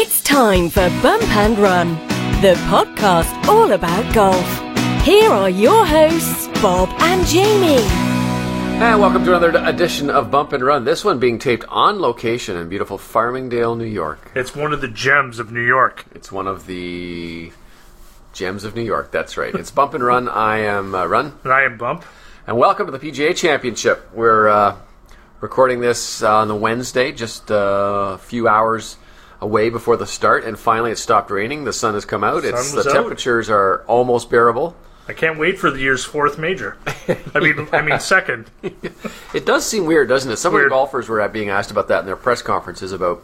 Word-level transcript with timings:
It's 0.00 0.22
time 0.22 0.70
for 0.70 0.88
Bump 1.02 1.24
and 1.30 1.58
Run, 1.58 1.94
the 2.40 2.54
podcast 2.68 3.34
all 3.48 3.72
about 3.72 4.14
golf. 4.14 5.04
Here 5.04 5.28
are 5.28 5.50
your 5.50 5.84
hosts, 5.84 6.46
Bob 6.62 6.88
and 7.00 7.26
Jamie. 7.26 7.82
And 8.78 9.00
welcome 9.00 9.24
to 9.24 9.36
another 9.36 9.60
edition 9.68 10.08
of 10.08 10.30
Bump 10.30 10.52
and 10.52 10.64
Run. 10.64 10.84
This 10.84 11.04
one 11.04 11.18
being 11.18 11.40
taped 11.40 11.64
on 11.68 11.98
location 11.98 12.56
in 12.56 12.68
beautiful 12.68 12.96
Farmingdale, 12.96 13.76
New 13.76 13.86
York. 13.86 14.30
It's 14.36 14.54
one 14.54 14.72
of 14.72 14.80
the 14.80 14.86
gems 14.86 15.40
of 15.40 15.50
New 15.50 15.66
York. 15.66 16.04
It's 16.12 16.30
one 16.30 16.46
of 16.46 16.66
the 16.66 17.50
gems 18.32 18.62
of 18.62 18.76
New 18.76 18.84
York. 18.84 19.10
That's 19.10 19.36
right. 19.36 19.52
It's 19.52 19.72
Bump 19.72 19.94
and 19.94 20.04
Run. 20.04 20.28
I 20.28 20.58
am 20.58 20.94
uh, 20.94 21.06
Run. 21.06 21.36
And 21.42 21.52
I 21.52 21.62
am 21.62 21.76
Bump. 21.76 22.04
And 22.46 22.56
welcome 22.56 22.86
to 22.86 22.96
the 22.96 23.00
PGA 23.00 23.34
Championship. 23.34 24.08
We're 24.14 24.46
uh, 24.46 24.76
recording 25.40 25.80
this 25.80 26.22
on 26.22 26.46
the 26.46 26.54
Wednesday, 26.54 27.10
just 27.10 27.50
uh, 27.50 28.12
a 28.14 28.18
few 28.18 28.46
hours 28.46 28.96
away 29.40 29.70
before 29.70 29.96
the 29.96 30.06
start, 30.06 30.44
and 30.44 30.58
finally 30.58 30.90
it 30.90 30.98
stopped 30.98 31.30
raining. 31.30 31.64
The 31.64 31.72
sun 31.72 31.94
has 31.94 32.04
come 32.04 32.24
out. 32.24 32.42
Sun 32.42 32.50
it's 32.54 32.72
the 32.72 32.88
out. 32.88 32.92
temperatures 32.92 33.48
are 33.50 33.84
almost 33.86 34.30
bearable. 34.30 34.76
I 35.08 35.14
can't 35.14 35.38
wait 35.38 35.58
for 35.58 35.70
the 35.70 35.80
year's 35.80 36.04
fourth 36.04 36.38
major. 36.38 36.76
I 37.34 37.40
mean, 37.40 37.66
I 37.72 37.80
mean 37.82 37.98
second. 38.00 38.50
It 39.34 39.44
does 39.46 39.64
seem 39.66 39.84
weird, 39.86 40.08
doesn't 40.08 40.30
it? 40.30 40.36
Some 40.38 40.54
of 40.54 40.62
the 40.62 40.68
golfers 40.68 41.08
were 41.08 41.26
being 41.28 41.48
asked 41.50 41.70
about 41.70 41.88
that 41.88 42.00
in 42.00 42.06
their 42.06 42.16
press 42.16 42.40
conferences 42.42 42.92
about 42.92 43.22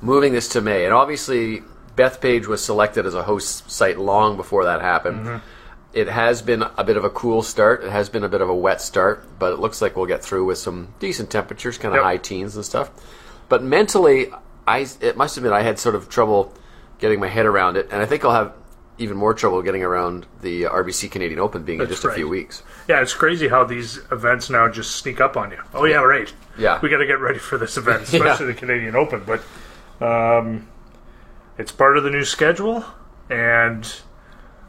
moving 0.00 0.32
this 0.32 0.48
to 0.50 0.60
May. 0.60 0.84
And 0.84 0.92
obviously, 0.94 1.62
Bethpage 1.96 2.46
was 2.46 2.64
selected 2.64 3.06
as 3.06 3.14
a 3.14 3.22
host 3.22 3.70
site 3.70 3.98
long 3.98 4.36
before 4.36 4.64
that 4.64 4.80
happened. 4.80 5.26
Mm-hmm. 5.26 5.46
It 5.92 6.08
has 6.08 6.42
been 6.42 6.62
a 6.62 6.82
bit 6.82 6.96
of 6.96 7.04
a 7.04 7.10
cool 7.10 7.42
start. 7.42 7.84
It 7.84 7.90
has 7.90 8.08
been 8.08 8.24
a 8.24 8.28
bit 8.28 8.40
of 8.40 8.48
a 8.48 8.54
wet 8.54 8.80
start, 8.80 9.24
but 9.38 9.52
it 9.52 9.60
looks 9.60 9.80
like 9.80 9.96
we'll 9.96 10.06
get 10.06 10.24
through 10.24 10.44
with 10.46 10.58
some 10.58 10.88
decent 10.98 11.30
temperatures, 11.30 11.78
kind 11.78 11.94
of 11.94 11.98
Yep. 11.98 12.04
high 12.04 12.16
teens 12.16 12.56
and 12.56 12.64
stuff. 12.64 12.90
But 13.48 13.62
mentally, 13.62 14.32
I 14.66 14.86
it 15.00 15.16
must 15.16 15.36
admit 15.36 15.52
I 15.52 15.62
had 15.62 15.78
sort 15.78 15.94
of 15.94 16.08
trouble 16.08 16.52
getting 16.98 17.20
my 17.20 17.28
head 17.28 17.46
around 17.46 17.76
it, 17.76 17.88
and 17.90 18.00
I 18.00 18.06
think 18.06 18.24
I'll 18.24 18.32
have 18.32 18.52
even 18.96 19.16
more 19.16 19.34
trouble 19.34 19.60
getting 19.62 19.82
around 19.82 20.26
the 20.40 20.62
RBC 20.62 21.10
Canadian 21.10 21.40
Open 21.40 21.64
being 21.64 21.80
in 21.80 21.86
That's 21.88 22.00
just 22.00 22.04
a 22.12 22.14
few 22.14 22.28
weeks. 22.28 22.62
Yeah, 22.88 23.00
it's 23.02 23.12
crazy 23.14 23.48
how 23.48 23.64
these 23.64 23.98
events 24.12 24.48
now 24.50 24.68
just 24.68 24.94
sneak 24.96 25.20
up 25.20 25.36
on 25.36 25.50
you. 25.50 25.60
Oh 25.74 25.84
yeah, 25.84 25.96
right. 25.96 26.32
Yeah. 26.56 26.78
we 26.80 26.88
got 26.88 26.98
to 26.98 27.06
get 27.06 27.18
ready 27.18 27.38
for 27.40 27.58
this 27.58 27.76
event, 27.76 28.02
especially 28.08 28.46
Yeah. 28.46 28.52
the 28.52 28.58
Canadian 28.58 28.94
Open. 28.94 29.24
But 29.26 29.42
um, 30.04 30.68
it's 31.58 31.72
part 31.72 31.96
of 31.96 32.04
the 32.04 32.10
new 32.10 32.24
schedule, 32.24 32.84
and 33.28 33.92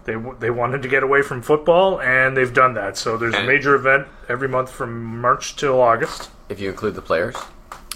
they 0.05 0.15
they 0.39 0.49
wanted 0.49 0.81
to 0.81 0.87
get 0.87 1.03
away 1.03 1.21
from 1.21 1.41
football, 1.43 2.01
and 2.01 2.35
they've 2.35 2.53
done 2.53 2.73
that. 2.73 2.97
So 2.97 3.17
there's 3.17 3.35
a 3.35 3.43
major 3.43 3.75
event 3.75 4.07
every 4.27 4.47
month 4.47 4.71
from 4.71 5.21
March 5.21 5.55
till 5.55 5.79
August. 5.79 6.29
If 6.49 6.59
you 6.59 6.69
include 6.69 6.95
the 6.95 7.01
players. 7.01 7.35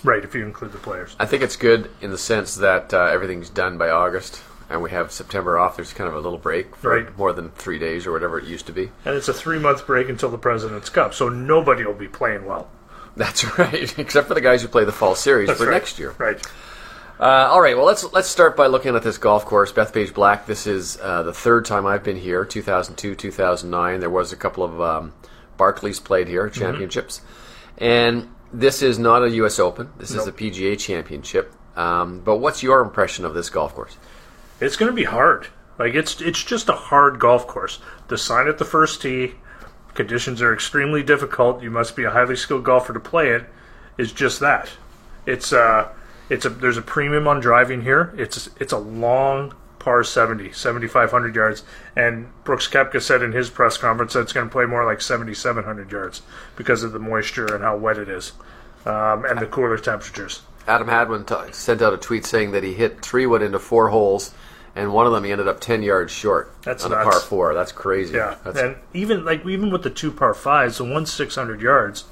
Right, 0.04 0.24
if 0.24 0.34
you 0.36 0.46
include 0.46 0.72
the 0.72 0.78
players. 0.78 1.16
I 1.20 1.26
think 1.26 1.44
it's 1.44 1.56
good 1.56 1.90
in 2.02 2.12
the 2.12 2.18
sense 2.18 2.56
that 2.56 2.94
uh, 2.94 3.06
everything's 3.06 3.50
done 3.50 3.78
by 3.78 3.90
August, 3.90 4.42
and 4.70 4.82
we 4.82 4.92
have 4.92 5.12
September 5.12 5.58
off. 5.58 5.76
There's 5.76 5.94
kind 5.94 6.08
of 6.08 6.16
a 6.16 6.20
little 6.20 6.38
break 6.38 6.76
for 6.76 6.96
Right. 6.96 7.18
more 7.18 7.34
than 7.34 7.50
three 7.52 7.80
days 7.80 8.06
or 8.08 8.12
whatever 8.12 8.40
it 8.40 8.46
used 8.46 8.66
to 8.68 8.72
be. 8.74 8.92
And 9.06 9.16
it's 9.16 9.28
a 9.28 9.34
three 9.34 9.60
month 9.60 9.86
break 9.86 10.08
until 10.10 10.30
the 10.30 10.38
President's 10.38 10.90
Cup, 10.90 11.14
so 11.14 11.28
nobody 11.30 11.84
will 11.86 11.94
be 11.94 12.08
playing 12.08 12.46
well. 12.46 12.70
That's 13.18 13.44
right, 13.58 13.98
except 14.00 14.28
for 14.28 14.34
the 14.36 14.42
guys 14.42 14.62
who 14.62 14.68
play 14.68 14.86
the 14.86 14.92
fall 14.92 15.16
series 15.16 15.50
for 15.52 15.66
right. 15.66 15.72
next 15.74 16.00
year. 16.00 16.14
Right. 16.18 16.46
Uh, 17.20 17.50
all 17.52 17.60
right, 17.60 17.76
well 17.76 17.86
let's 17.86 18.06
let's 18.14 18.30
start 18.30 18.56
by 18.56 18.68
looking 18.68 18.96
at 18.96 19.04
this 19.04 19.18
golf 19.18 19.44
course, 19.44 19.74
Bethpage 19.74 20.14
Black. 20.14 20.46
This 20.46 20.66
is 20.66 20.98
uh, 21.02 21.24
the 21.24 21.34
third 21.34 21.66
time 21.66 21.86
I've 21.86 22.04
been 22.04 22.16
here, 22.16 22.46
2002, 22.46 23.16
2009. 23.16 24.00
There 24.00 24.10
was 24.10 24.32
a 24.32 24.38
couple 24.38 24.64
of 24.64 24.80
um, 24.80 25.14
Barclays 25.58 26.00
played 26.00 26.30
here, 26.30 26.48
Mm-hmm. 26.48 26.62
championships, 26.62 27.20
and 27.78 28.30
this 28.54 28.82
is 28.82 28.98
not 29.00 29.24
a 29.24 29.30
U.S. 29.32 29.60
Open. 29.60 29.90
This 29.98 30.12
is 30.12 30.26
Nope. 30.26 30.28
a 30.28 30.32
PGA 30.44 30.80
Championship. 30.80 31.54
Um, 31.76 32.20
but 32.22 32.38
what's 32.38 32.62
your 32.64 32.82
impression 32.82 33.26
of 33.26 33.34
this 33.34 33.50
golf 33.50 33.74
course? 33.76 33.98
It's 34.60 34.76
going 34.76 34.92
to 34.92 34.96
be 34.96 35.06
hard. 35.06 35.48
Like 35.78 35.94
it's 35.94 36.20
it's 36.20 36.44
just 36.44 36.68
a 36.68 36.74
hard 36.74 37.20
golf 37.20 37.48
course. 37.48 37.80
The 38.10 38.18
sign 38.18 38.48
at 38.50 38.58
the 38.58 38.66
first 38.66 39.02
tee, 39.02 39.36
conditions 39.94 40.42
are 40.42 40.54
extremely 40.54 41.04
difficult. 41.04 41.64
You 41.64 41.72
must 41.72 41.96
be 41.96 42.04
a 42.04 42.10
highly 42.10 42.36
skilled 42.36 42.66
golfer 42.66 42.92
to 42.94 43.00
play 43.00 43.30
it. 43.30 43.46
Is 43.98 44.12
just 44.12 44.40
that. 44.42 44.70
It's 45.26 45.54
uh 45.54 45.90
it's 46.30 46.44
a 46.46 46.50
there's 46.50 46.78
a 46.78 46.82
premium 46.82 47.28
on 47.30 47.40
driving 47.40 47.82
here. 47.84 48.14
It's 48.18 48.50
it's 48.60 48.74
a 48.74 48.78
long 48.78 49.54
par 49.80 50.04
70, 50.04 50.52
7500 50.52 51.34
yards 51.34 51.64
and 51.96 52.28
Brooks 52.44 52.68
Koepka 52.68 53.02
said 53.02 53.22
in 53.24 53.32
his 53.32 53.50
press 53.50 53.78
conference 53.78 54.14
that 54.14 54.22
it's 54.22 54.34
going 54.34 54.48
to 54.48 54.52
play 54.52 54.66
more 54.66 54.86
like 54.86 55.02
7700 55.02 55.92
yards 55.92 56.22
because 56.56 56.84
of 56.84 56.92
the 56.92 57.00
moisture 57.00 57.54
and 57.54 57.64
how 57.64 57.78
wet 57.78 57.98
it 57.98 58.10
is. 58.10 58.34
Um, 58.86 59.26
and 59.26 59.40
the 59.40 59.46
cooler 59.46 59.78
temperatures. 59.78 60.42
Adam 60.68 60.88
Hadwin 60.88 61.26
t- 61.26 61.36
sent 61.52 61.82
out 61.82 61.94
a 61.94 61.98
tweet 61.98 62.26
saying 62.26 62.52
that 62.52 62.64
he 62.64 62.74
hit 62.74 63.02
three 63.02 63.26
wood 63.26 63.42
into 63.42 63.60
four 63.60 63.90
holes, 63.90 64.34
and 64.76 64.94
one 64.94 65.08
of 65.08 65.12
them 65.12 65.24
he 65.24 65.32
ended 65.32 65.48
up 65.48 65.60
ten 65.60 65.82
yards 65.82 66.14
short 66.14 66.54
That's 66.62 66.86
on 66.86 66.92
a 66.92 67.04
par 67.04 67.20
four. 67.20 67.54
That's 67.54 67.72
crazy. 67.72 68.16
Yeah, 68.16 68.36
That's, 68.44 68.60
and 68.60 68.76
even 68.94 69.26
like 69.26 69.46
even 69.46 69.72
with 69.72 69.84
the 69.84 69.90
two 69.90 70.12
par 70.12 70.34
fives, 70.34 70.78
the 70.78 70.86
one's 70.86 71.12
six 71.12 71.36
hundred 71.36 71.62
yards, 71.62 72.06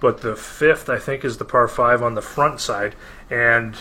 but 0.00 0.20
the 0.20 0.34
fifth 0.34 0.90
I 0.90 0.98
think 0.98 1.24
is 1.24 1.38
the 1.38 1.44
par 1.44 1.68
five 1.68 2.02
on 2.02 2.14
the 2.14 2.22
front 2.22 2.60
side, 2.60 2.96
and 3.30 3.76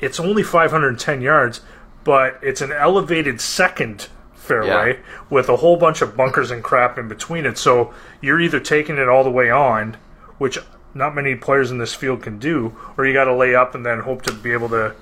it's 0.00 0.20
only 0.20 0.42
five 0.42 0.70
hundred 0.70 0.90
and 0.90 1.00
ten 1.00 1.20
yards, 1.20 1.60
but 2.08 2.38
it's 2.40 2.62
an 2.62 2.72
elevated 2.72 3.38
second 3.38 4.08
fairway 4.32 4.94
Yeah. 4.94 4.98
with 5.28 5.50
a 5.50 5.56
whole 5.56 5.76
bunch 5.76 6.00
of 6.00 6.16
bunkers 6.16 6.50
and 6.50 6.64
crap 6.64 6.96
in 6.96 7.06
between 7.06 7.44
it. 7.44 7.58
So 7.58 7.92
you're 8.22 8.40
either 8.40 8.60
taking 8.60 8.96
it 8.96 9.10
all 9.10 9.22
the 9.24 9.30
way 9.30 9.50
on, 9.50 9.98
which 10.38 10.58
not 10.94 11.14
many 11.14 11.34
players 11.34 11.70
in 11.70 11.76
this 11.76 11.92
field 11.94 12.22
can 12.22 12.38
do, 12.38 12.74
or 12.96 13.04
you 13.04 13.12
got 13.12 13.24
to 13.24 13.34
lay 13.34 13.54
up 13.54 13.74
and 13.74 13.84
then 13.84 14.00
hope 14.00 14.22
to 14.22 14.32
be 14.32 14.54
able 14.54 14.70
to 14.70 14.94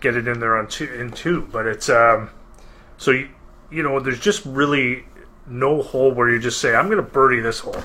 get 0.00 0.16
it 0.16 0.26
in 0.26 0.40
there 0.40 0.56
on 0.56 0.66
two 0.66 0.86
in 0.86 1.10
two. 1.10 1.46
But 1.52 1.66
it's 1.66 1.90
um, 1.90 2.30
so 2.96 3.10
you, 3.10 3.28
you 3.70 3.82
know, 3.82 4.00
there's 4.00 4.18
just 4.18 4.42
really 4.46 5.04
no 5.46 5.82
hole 5.82 6.10
where 6.10 6.30
you 6.30 6.38
just 6.38 6.58
say, 6.58 6.74
"I'm 6.74 6.86
going 6.86 6.96
to 6.96 7.02
birdie 7.02 7.40
this 7.40 7.60
hole." 7.60 7.82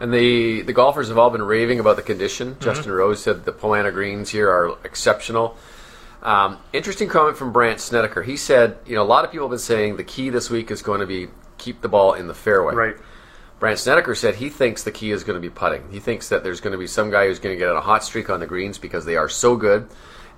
and 0.00 0.12
the 0.12 0.62
the 0.62 0.72
golfers 0.72 1.06
have 1.06 1.18
all 1.18 1.30
been 1.30 1.44
raving 1.44 1.78
about 1.78 1.94
the 1.94 2.02
condition. 2.02 2.54
Mm-hmm. 2.56 2.64
Justin 2.64 2.90
Rose 2.90 3.22
said 3.22 3.44
the 3.44 3.52
Poa 3.52 3.78
annua 3.78 3.92
greens 3.92 4.30
here 4.30 4.50
are 4.50 4.76
exceptional. 4.82 5.56
Um, 6.22 6.58
interesting 6.72 7.08
comment 7.08 7.36
from 7.36 7.52
Brandt 7.52 7.80
Snedeker. 7.80 8.22
He 8.22 8.36
said, 8.36 8.78
you 8.86 8.94
know, 8.94 9.02
a 9.02 9.04
lot 9.04 9.24
of 9.24 9.30
people 9.30 9.46
have 9.46 9.50
been 9.50 9.58
saying 9.58 9.96
the 9.96 10.04
key 10.04 10.30
this 10.30 10.50
week 10.50 10.70
is 10.70 10.82
going 10.82 11.00
to 11.00 11.06
be 11.06 11.28
keep 11.58 11.82
the 11.82 11.88
ball 11.88 12.14
in 12.14 12.26
the 12.26 12.34
fairway. 12.34 12.74
Right. 12.74 12.96
Brandt 13.58 13.78
Snedeker 13.78 14.14
said 14.14 14.36
he 14.36 14.50
thinks 14.50 14.82
the 14.82 14.92
key 14.92 15.12
is 15.12 15.24
going 15.24 15.40
to 15.40 15.40
be 15.40 15.52
putting. 15.52 15.90
He 15.90 16.00
thinks 16.00 16.28
that 16.28 16.44
there's 16.44 16.60
going 16.60 16.72
to 16.72 16.78
be 16.78 16.86
some 16.86 17.10
guy 17.10 17.26
who's 17.26 17.38
going 17.38 17.54
to 17.54 17.58
get 17.58 17.68
on 17.68 17.76
a 17.76 17.80
hot 17.80 18.04
streak 18.04 18.28
on 18.28 18.40
the 18.40 18.46
greens 18.46 18.76
because 18.78 19.04
they 19.04 19.16
are 19.16 19.28
so 19.28 19.56
good 19.56 19.88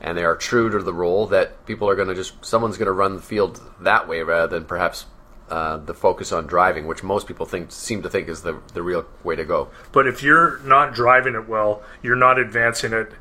and 0.01 0.17
they 0.17 0.25
are 0.25 0.37
true 0.37 0.71
to 0.71 0.79
the 0.79 0.93
role 0.93 1.27
that 1.27 1.67
people 1.67 1.89
are 1.89 1.97
going 1.97 2.09
to 2.09 2.15
just 2.15 2.45
someone's 2.45 2.77
going 2.77 2.87
to 2.87 2.93
run 2.93 3.17
the 3.17 3.23
field 3.23 3.61
that 3.81 4.07
way 4.07 4.23
rather 4.23 4.47
than 4.47 4.65
perhaps 4.65 5.07
uh, 5.51 5.79
the 5.79 5.95
focus 5.95 6.31
on 6.31 6.47
driving, 6.47 6.87
which 6.87 7.03
most 7.03 7.27
people 7.27 7.47
think 7.47 7.73
seem 7.73 8.03
to 8.03 8.11
think 8.11 8.29
is 8.29 8.43
the 8.43 8.61
the 8.75 8.83
real 8.83 9.07
way 9.25 9.35
to 9.35 9.45
go. 9.45 9.69
But 9.93 10.07
if 10.07 10.23
you're 10.23 10.59
not 10.61 10.95
driving 10.95 11.35
it 11.35 11.49
well, 11.49 11.83
you're 12.03 12.17
not 12.17 12.39
advancing 12.39 12.93
it 12.93 13.13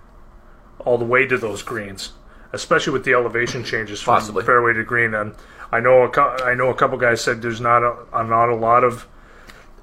all 0.80 0.98
the 0.98 1.06
way 1.06 1.26
to 1.26 1.38
those 1.38 1.64
greens, 1.64 2.12
especially 2.54 2.94
with 2.94 3.04
the 3.04 3.14
elevation 3.14 3.64
changes 3.64 4.02
from 4.02 4.16
Possibly. 4.16 4.44
fairway 4.44 4.74
to 4.74 4.84
green. 4.84 5.14
And 5.14 5.34
I 5.72 5.80
know 5.80 6.04
a 6.04 6.10
cou- 6.10 6.44
I 6.44 6.54
know 6.56 6.70
a 6.70 6.74
couple 6.76 6.98
guys 6.98 7.22
said 7.22 7.42
there's 7.42 7.62
not 7.62 7.84
a, 7.84 8.24
not 8.24 8.50
a 8.50 8.56
lot 8.56 8.84
of. 8.84 9.08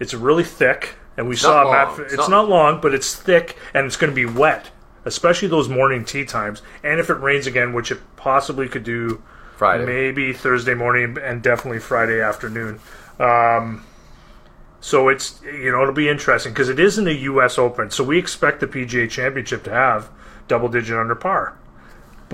It's 0.00 0.14
really 0.14 0.44
thick, 0.44 0.97
and 1.16 1.28
we 1.28 1.36
saw 1.36 1.64
not 1.64 1.97
Matt. 1.97 2.06
It's, 2.06 2.14
It's 2.14 2.28
not, 2.28 2.48
long, 2.48 2.80
but 2.80 2.94
it's 2.94 3.14
thick, 3.14 3.56
and 3.72 3.86
it's 3.86 3.97
going 3.97 4.10
to 4.10 4.14
be 4.14 4.26
wet, 4.26 4.70
especially 5.04 5.48
those 5.48 5.69
morning 5.69 6.04
tee 6.04 6.25
times. 6.25 6.62
And 6.82 6.98
if 6.98 7.10
it 7.10 7.14
rains 7.14 7.47
again, 7.47 7.72
which 7.72 7.91
it 7.92 8.00
possibly 8.16 8.69
could 8.69 8.84
do. 8.84 9.22
Friday. 9.56 9.86
Maybe 9.86 10.32
Thursday 10.32 10.75
morning 10.75 11.16
and 11.22 11.41
definitely 11.41 11.78
Friday 11.78 12.20
afternoon. 12.20 12.81
Um, 13.20 13.84
so 14.81 15.08
it's 15.08 15.41
you 15.44 15.70
know 15.70 15.81
it'll 15.82 15.94
be 15.94 16.08
interesting 16.08 16.52
because 16.52 16.69
it 16.69 16.81
isn't 16.81 17.06
a 17.06 17.12
U.S. 17.12 17.56
Open, 17.56 17.91
so 17.91 18.02
we 18.02 18.19
expect 18.19 18.58
the 18.58 18.66
PGA 18.66 19.08
Championship 19.08 19.62
to 19.64 19.70
have 19.70 20.10
double 20.48 20.69
digit 20.69 20.98
under 20.98 21.14
par. 21.14 21.56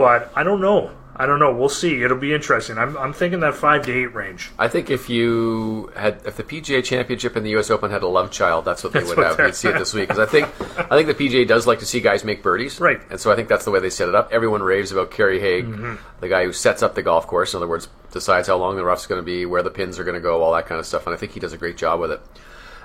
But 0.00 0.33
I 0.34 0.43
don't 0.43 0.60
know. 0.63 0.91
I 1.15 1.27
don't 1.27 1.39
know. 1.39 1.53
We'll 1.54 1.69
see. 1.69 2.03
It'll 2.03 2.16
be 2.16 2.33
interesting. 2.33 2.78
I'm, 2.78 2.97
I'm 2.97 3.13
thinking 3.13 3.41
that 3.41 3.54
five 3.54 3.84
to 3.84 3.92
eight 3.92 4.15
range. 4.15 4.51
I 4.59 4.69
think 4.69 4.89
if 4.89 5.10
you 5.10 5.92
had, 5.95 6.22
if 6.24 6.39
the 6.39 6.42
PGA 6.42 6.83
Championship 6.83 7.36
and 7.36 7.45
the 7.45 7.51
U.S. 7.51 7.69
Open 7.71 7.91
had 7.91 8.03
a 8.03 8.07
love 8.09 8.30
child, 8.30 8.65
that's 8.65 8.83
what 8.83 8.95
they 8.95 9.01
That's 9.01 9.10
would 9.10 9.19
what 9.19 9.27
have. 9.39 9.39
You'd 9.47 9.54
see 9.54 9.69
it 9.69 9.77
this 9.78 9.92
week 9.92 10.09
because 10.09 10.19
I 10.19 10.24
think, 10.24 10.47
I 10.91 10.97
think 11.03 11.15
the 11.15 11.28
PGA 11.28 11.47
does 11.47 11.66
like 11.66 11.80
to 11.80 11.84
see 11.86 12.01
guys 12.01 12.24
make 12.24 12.42
birdies, 12.42 12.80
Right. 12.80 13.03
And 13.10 13.21
so 13.21 13.30
I 13.30 13.36
think 13.36 13.48
that's 13.48 13.66
the 13.66 13.71
way 13.71 13.80
they 13.80 13.91
set 13.91 14.09
it 14.09 14.15
up. 14.15 14.30
Everyone 14.33 14.63
raves 14.63 14.92
about 14.92 15.10
Kerry 15.10 15.39
Haigh, 15.41 15.60
Mm-hmm. 15.63 15.97
the 16.21 16.28
guy 16.28 16.45
who 16.45 16.54
sets 16.54 16.83
up 16.83 16.95
the 16.95 17.03
golf 17.03 17.27
course. 17.27 17.53
In 17.53 17.59
other 17.59 17.69
words, 17.69 17.89
decides 18.13 18.48
how 18.48 18.57
long 18.57 18.77
the 18.77 18.84
rough's 18.84 19.07
going 19.07 19.21
to 19.21 19.27
be, 19.27 19.45
where 19.45 19.63
the 19.63 19.69
pins 19.71 19.98
are 19.98 20.04
going 20.04 20.15
to 20.15 20.21
go, 20.22 20.42
all 20.42 20.54
that 20.54 20.65
kind 20.66 20.78
of 20.78 20.86
stuff. 20.86 21.04
And 21.07 21.15
I 21.15 21.19
think 21.19 21.33
he 21.33 21.41
does 21.41 21.53
a 21.53 21.59
great 21.59 21.77
job 21.77 22.01
with 22.01 22.13
it. 22.13 22.22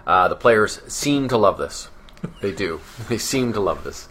Uh, 0.06 0.28
the 0.28 0.36
players 0.36 0.82
seem 0.92 1.30
to 1.30 1.38
love 1.38 1.58
this. 1.58 1.88
They 2.42 2.52
do. 2.52 2.82
they 3.08 3.18
seem 3.18 3.54
to 3.54 3.62
love 3.62 3.86
this. 3.86 4.10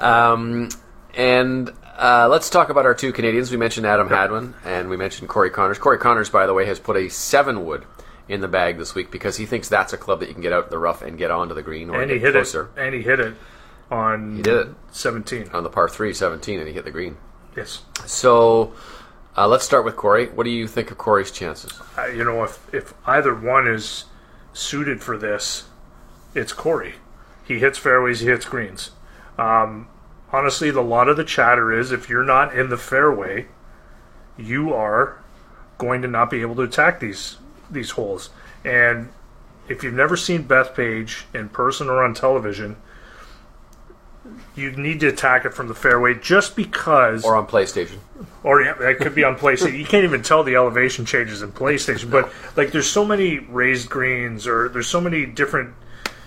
Um, 0.00 0.70
and 1.14 1.70
uh, 2.00 2.26
let's 2.30 2.48
talk 2.48 2.70
about 2.70 2.86
our 2.86 2.94
two 2.94 3.12
Canadians. 3.12 3.50
We 3.50 3.56
mentioned 3.56 3.86
Adam 3.86 4.08
Hadwin 4.08 4.54
and 4.64 4.88
we 4.88 4.96
mentioned 4.96 5.28
Corey 5.28 5.50
Conners. 5.50 5.78
Corey 5.78 5.98
Conners, 5.98 6.30
by 6.30 6.46
the 6.46 6.54
way, 6.54 6.64
has 6.66 6.80
put 6.80 6.96
a 6.96 7.08
seven 7.10 7.64
wood 7.66 7.84
in 8.28 8.40
the 8.40 8.48
bag 8.48 8.78
this 8.78 8.94
week 8.94 9.10
because 9.10 9.36
he 9.36 9.44
thinks 9.44 9.68
that's 9.68 9.92
a 9.92 9.98
club 9.98 10.20
that 10.20 10.28
you 10.28 10.32
can 10.32 10.42
get 10.42 10.52
out 10.52 10.64
of 10.64 10.70
the 10.70 10.78
rough 10.78 11.02
and 11.02 11.18
get 11.18 11.30
onto 11.30 11.54
the 11.54 11.62
green 11.62 11.90
or 11.90 12.00
And 12.00 12.10
he 12.10 12.18
hit 12.18 12.32
closer 12.32 12.70
it. 12.76 12.80
And 12.80 12.94
he 12.94 13.02
hit 13.02 13.20
it 13.20 13.34
on 13.90 14.36
He 14.36 14.42
did 14.42 14.68
it. 14.68 14.68
17. 14.92 15.50
on 15.52 15.62
the 15.62 15.68
par 15.68 15.88
three, 15.88 16.14
17, 16.14 16.58
and 16.58 16.68
he 16.68 16.74
hit 16.74 16.84
the 16.84 16.90
green. 16.90 17.16
Yes. 17.56 17.82
So 18.06 18.72
uh, 19.36 19.46
let's 19.48 19.64
start 19.64 19.84
with 19.84 19.96
Corey. 19.96 20.28
What 20.28 20.44
do 20.44 20.50
you 20.50 20.66
think 20.68 20.90
of 20.90 20.96
Corey's 20.98 21.30
chances? 21.30 21.72
Uh, 21.98 22.06
you 22.06 22.24
know, 22.24 22.42
if 22.44 22.72
if 22.72 22.94
either 23.06 23.34
one 23.34 23.66
is 23.66 24.04
suited 24.52 25.02
for 25.02 25.18
this, 25.18 25.64
it's 26.34 26.52
Corey. 26.52 26.94
He 27.44 27.58
hits 27.58 27.78
fairways, 27.78 28.20
he 28.20 28.26
hits 28.26 28.44
greens. 28.46 28.92
Um, 29.36 29.88
honestly, 30.32 30.70
the 30.70 30.82
lot 30.82 31.08
of 31.08 31.16
the 31.16 31.24
chatter 31.24 31.72
is 31.72 31.92
if 31.92 32.08
you're 32.08 32.24
not 32.24 32.56
in 32.56 32.68
the 32.70 32.76
fairway, 32.76 33.46
you 34.36 34.72
are 34.72 35.18
going 35.78 36.02
to 36.02 36.08
not 36.08 36.30
be 36.30 36.40
able 36.42 36.54
to 36.56 36.62
attack 36.62 37.00
these 37.00 37.38
these 37.70 37.90
holes. 37.90 38.30
And 38.64 39.08
if 39.68 39.82
you've 39.82 39.94
never 39.94 40.16
seen 40.16 40.44
Bethpage 40.44 41.22
in 41.32 41.48
person 41.48 41.88
or 41.88 42.02
on 42.02 42.14
television, 42.14 42.76
you 44.54 44.72
need 44.72 45.00
to 45.00 45.08
attack 45.08 45.44
it 45.44 45.54
from 45.54 45.68
the 45.68 45.74
fairway 45.74 46.14
just 46.14 46.56
because 46.56 47.24
Or 47.24 47.36
on 47.36 47.46
PlayStation? 47.46 47.98
or 48.42 48.62
yeah, 48.62 48.74
that 48.74 48.98
could 48.98 49.14
be 49.14 49.24
on 49.24 49.36
PlayStation. 49.36 49.78
You 49.78 49.84
can't 49.86 50.04
even 50.04 50.22
tell 50.22 50.42
the 50.42 50.56
elevation 50.56 51.04
changes 51.06 51.42
in 51.42 51.52
PlayStation, 51.52 52.10
but 52.10 52.32
like 52.56 52.72
there's 52.72 52.90
so 52.90 53.04
many 53.04 53.38
raised 53.38 53.88
greens 53.88 54.46
or 54.46 54.68
there's 54.68 54.88
so 54.88 55.00
many 55.00 55.24
different. 55.24 55.74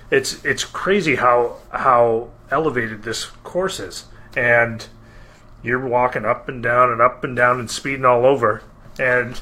It's 0.10 0.44
it's 0.46 0.64
crazy 0.64 1.16
how 1.16 1.58
how 1.72 2.30
elevated 2.54 3.04
this 3.04 3.26
course 3.44 3.80
is, 3.80 4.06
and 4.36 4.88
you're 5.62 5.86
walking 5.86 6.24
up 6.26 6.48
and 6.48 6.64
down 6.64 6.92
and 6.92 7.02
up 7.02 7.24
and 7.24 7.36
down 7.36 7.60
and 7.60 7.70
speeding 7.70 8.06
all 8.06 8.26
over, 8.26 8.62
and 8.98 9.42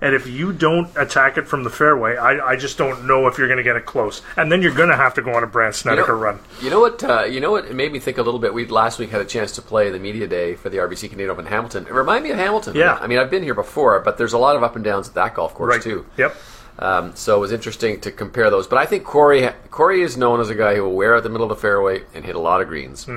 and 0.00 0.14
if 0.14 0.26
you 0.26 0.52
don't 0.52 0.94
attack 0.96 1.38
it 1.38 1.48
from 1.48 1.64
the 1.64 1.70
fairway, 1.70 2.16
I, 2.16 2.50
I 2.50 2.56
just 2.56 2.76
don't 2.76 3.06
know 3.06 3.26
if 3.28 3.38
you're 3.38 3.48
going 3.48 3.56
to 3.56 3.62
get 3.62 3.76
it 3.76 3.86
close, 3.86 4.20
and 4.36 4.52
then 4.52 4.60
you're 4.60 4.74
going 4.74 4.90
to 4.90 4.96
have 4.96 5.14
to 5.14 5.22
go 5.22 5.32
on 5.32 5.42
a 5.42 5.46
Brandt 5.46 5.74
Snedeker 5.74 6.12
know- 6.12 6.18
run. 6.18 6.38
You 6.60 6.68
know 6.68 6.80
what? 6.80 7.02
Uh, 7.02 7.24
you 7.24 7.40
know 7.40 7.50
what? 7.50 7.64
It 7.64 7.74
made 7.74 7.92
me 7.92 7.98
think 7.98 8.18
a 8.18 8.22
little 8.22 8.40
bit. 8.40 8.52
We 8.52 8.66
last 8.66 8.98
week 8.98 9.10
had 9.10 9.22
a 9.22 9.24
chance 9.24 9.52
to 9.52 9.62
play 9.62 9.90
the 9.90 9.98
media 9.98 10.26
day 10.26 10.54
for 10.54 10.68
the 10.68 10.76
RBC 10.78 11.08
Canadian 11.08 11.30
Open 11.30 11.46
Hamilton. 11.46 11.86
It 11.86 11.92
reminded 11.94 12.24
me 12.24 12.32
of 12.32 12.38
Hamilton. 12.38 12.76
Yeah. 12.76 12.98
I 13.00 13.06
mean, 13.06 13.18
I've 13.18 13.30
been 13.30 13.42
here 13.42 13.54
before, 13.54 14.00
but 14.00 14.18
there's 14.18 14.34
a 14.34 14.38
lot 14.38 14.54
of 14.54 14.62
up 14.62 14.76
and 14.76 14.84
downs 14.84 15.08
at 15.08 15.14
that 15.14 15.34
golf 15.34 15.54
course 15.54 15.82
too. 15.82 16.04
Yep. 16.18 16.36
Um, 16.78 17.16
so 17.16 17.36
it 17.36 17.40
was 17.40 17.52
interesting 17.52 18.00
to 18.00 18.12
compare 18.12 18.50
those. 18.50 18.66
But 18.66 18.78
I 18.78 18.86
think 18.86 19.04
Corey 19.04 19.48
Corey 19.70 20.02
is 20.02 20.16
known 20.16 20.40
as 20.40 20.50
a 20.50 20.54
guy 20.54 20.74
who 20.74 20.82
will 20.82 20.92
wear 20.94 21.14
at 21.16 21.22
the 21.22 21.28
middle 21.30 21.50
of 21.50 21.56
the 21.56 21.60
fairway 21.60 22.02
and 22.14 22.24
hit 22.24 22.34
a 22.36 22.38
lot 22.40 22.60
of 22.60 22.68
greens. 22.68 23.08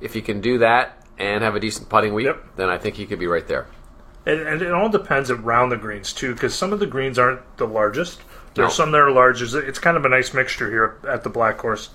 If 0.00 0.14
he 0.14 0.22
can 0.22 0.40
do 0.40 0.58
that 0.58 0.98
and 1.18 1.42
have 1.44 1.54
a 1.56 1.60
decent 1.60 1.88
putting 1.88 2.14
week, 2.14 2.26
Yep. 2.26 2.42
then 2.56 2.68
I 2.68 2.78
think 2.78 2.96
he 2.96 3.06
could 3.06 3.18
be 3.18 3.26
right 3.26 3.46
there. 3.46 3.66
And, 4.24 4.40
and 4.40 4.62
it 4.62 4.72
all 4.72 4.88
depends 4.88 5.30
around 5.30 5.70
the 5.70 5.76
greens 5.76 6.12
too, 6.12 6.32
because 6.34 6.54
some 6.54 6.72
of 6.72 6.78
the 6.78 6.86
greens 6.86 7.18
aren't 7.18 7.40
the 7.56 7.66
largest. 7.66 8.20
There's 8.54 8.66
No. 8.66 8.72
some 8.84 8.92
that 8.92 9.00
are 9.00 9.10
large. 9.10 9.42
It's- 9.42 9.54
It's 9.68 9.78
kind 9.80 9.96
of 9.96 10.04
a 10.04 10.08
nice 10.08 10.32
mixture 10.32 10.70
here 10.70 10.96
at 11.08 11.24
the 11.24 11.30
Black 11.30 11.56
Course, 11.58 11.90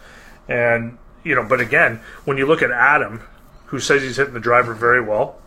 and 0.49 0.97
you 1.23 1.35
know. 1.35 1.43
But 1.43 1.59
again, 1.61 2.01
when 2.25 2.37
you 2.37 2.45
look 2.45 2.61
at 2.61 2.71
Adam, 2.71 3.21
who 3.67 3.79
says 3.79 4.01
he's 4.01 4.17
hitting 4.17 4.33
the 4.33 4.39
driver 4.41 4.73
very 4.73 5.01
well, 5.01 5.37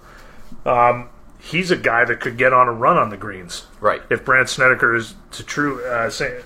um, 0.65 1.09
he's 1.41 1.71
a 1.71 1.77
guy 1.77 2.05
that 2.05 2.21
could 2.21 2.37
get 2.37 2.53
on 2.53 2.69
a 2.69 2.73
run 2.73 2.97
on 2.97 3.11
the 3.11 3.17
greens. 3.17 3.67
Right. 3.81 4.03
If 4.11 4.25
Brandt 4.25 4.49
Snedeker 4.49 4.95
is 4.95 5.15
to 5.33 5.43
true, 5.45 5.85
uh, 5.85 6.11
say, 6.11 6.43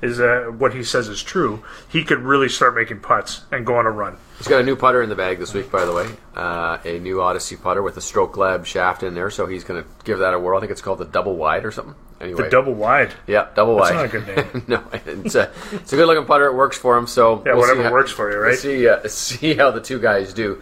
is 0.00 0.20
uh, 0.20 0.52
what 0.56 0.74
he 0.74 0.84
says 0.84 1.08
is 1.08 1.22
true, 1.22 1.62
he 1.88 2.04
could 2.04 2.18
really 2.20 2.48
start 2.48 2.74
making 2.74 3.00
putts 3.00 3.42
and 3.50 3.66
go 3.66 3.76
on 3.76 3.86
a 3.86 3.90
run. 3.90 4.16
He's 4.38 4.46
got 4.46 4.60
a 4.60 4.64
new 4.64 4.76
putter 4.76 5.02
in 5.02 5.08
the 5.08 5.16
bag 5.16 5.38
this 5.40 5.52
week, 5.52 5.72
by 5.72 5.84
the 5.84 5.92
way. 5.92 6.06
Uh, 6.36 6.78
a 6.84 7.00
new 7.00 7.20
Odyssey 7.20 7.56
putter 7.56 7.82
with 7.82 7.96
a 7.96 8.00
Stroke 8.00 8.36
Lab 8.36 8.64
shaft 8.66 9.02
in 9.02 9.14
there, 9.14 9.30
so 9.30 9.46
he's 9.46 9.64
going 9.64 9.82
to 9.82 9.88
give 10.04 10.20
that 10.20 10.34
a 10.34 10.38
whirl. 10.38 10.56
I 10.56 10.60
think 10.60 10.70
it's 10.70 10.80
called 10.82 10.98
the 10.98 11.04
Double 11.04 11.34
Wide 11.34 11.64
or 11.64 11.72
something. 11.72 11.96
Anyway, 12.20 12.42
The 12.42 12.50
double 12.50 12.74
wide. 12.74 13.14
yeah, 13.28 13.46
Double 13.54 13.76
That's 13.76 13.90
Wide. 13.90 13.96
not 13.96 14.04
a 14.06 14.08
good 14.08 14.52
name. 14.54 14.64
no, 14.68 14.82
it's 15.06 15.36
a 15.36 15.52
it's 15.72 15.92
a 15.92 15.96
good 15.96 16.06
looking 16.08 16.24
putter. 16.26 16.46
It 16.46 16.54
works 16.54 16.76
for 16.76 16.96
him. 16.98 17.06
So 17.06 17.44
Yeah, 17.46 17.52
we'll 17.52 17.60
whatever 17.60 17.84
how- 17.84 17.92
works 17.92 18.10
for 18.10 18.28
you, 18.32 18.38
we'll 18.38 18.48
right? 18.48 18.58
see 18.58 18.88
uh, 18.88 19.02
see 19.08 19.54
how 19.54 19.70
the 19.70 19.80
two 19.80 20.00
guys 20.00 20.32
do. 20.34 20.60